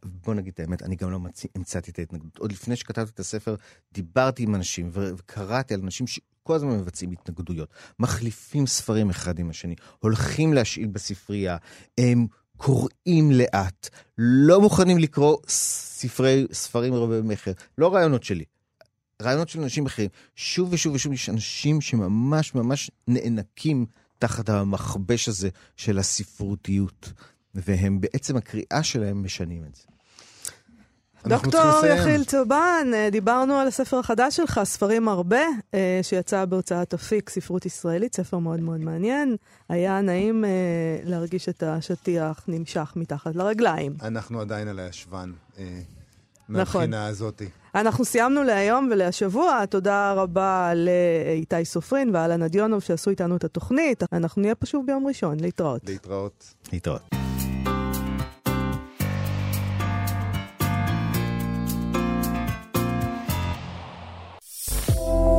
[0.04, 1.42] בוא נגיד את האמת, אני גם לא מצ...
[1.54, 2.38] המצאתי את ההתנגדות.
[2.38, 3.56] עוד לפני שכתבתי את הספר,
[3.92, 9.74] דיברתי עם אנשים וקראתי על אנשים שכל הזמן מבצעים התנגדויות, מחליפים ספרים אחד עם השני,
[9.98, 11.56] הולכים להשאיל בספרייה,
[11.98, 12.26] הם
[12.58, 13.88] קוראים לאט,
[14.18, 18.44] לא מוכנים לקרוא ספרי, ספרים רבי מכר, לא רעיונות שלי,
[19.22, 20.08] רעיונות של אנשים אחרים.
[20.36, 23.86] שוב ושוב ושוב יש אנשים שממש ממש נאנקים
[24.18, 27.12] תחת המכבש הזה של הספרותיות,
[27.54, 29.97] והם בעצם הקריאה שלהם משנים את זה.
[31.26, 31.86] דוקטור.
[31.86, 35.40] יחיל צבן, אה, דיברנו על הספר החדש שלך, ספרים הרבה,
[35.74, 39.36] אה, שיצא בהוצאת אפיק, ספרות ישראלית, ספר מאוד מאוד מעניין.
[39.68, 40.50] היה נעים אה,
[41.04, 43.94] להרגיש את השטיח נמשך מתחת לרגליים.
[44.02, 45.32] אנחנו עדיין על הישבן,
[46.48, 46.80] נכון.
[46.80, 47.48] מהבחינה הזאתי.
[47.74, 49.66] אנחנו סיימנו להיום ולהשבוע.
[49.66, 54.02] תודה רבה לאיתי סופרין ואלנה דיונוב שעשו איתנו את התוכנית.
[54.12, 55.40] אנחנו נהיה פה שוב ביום ראשון.
[55.40, 55.80] להתראות.
[55.86, 56.54] להתראות.
[56.72, 57.27] להתראות.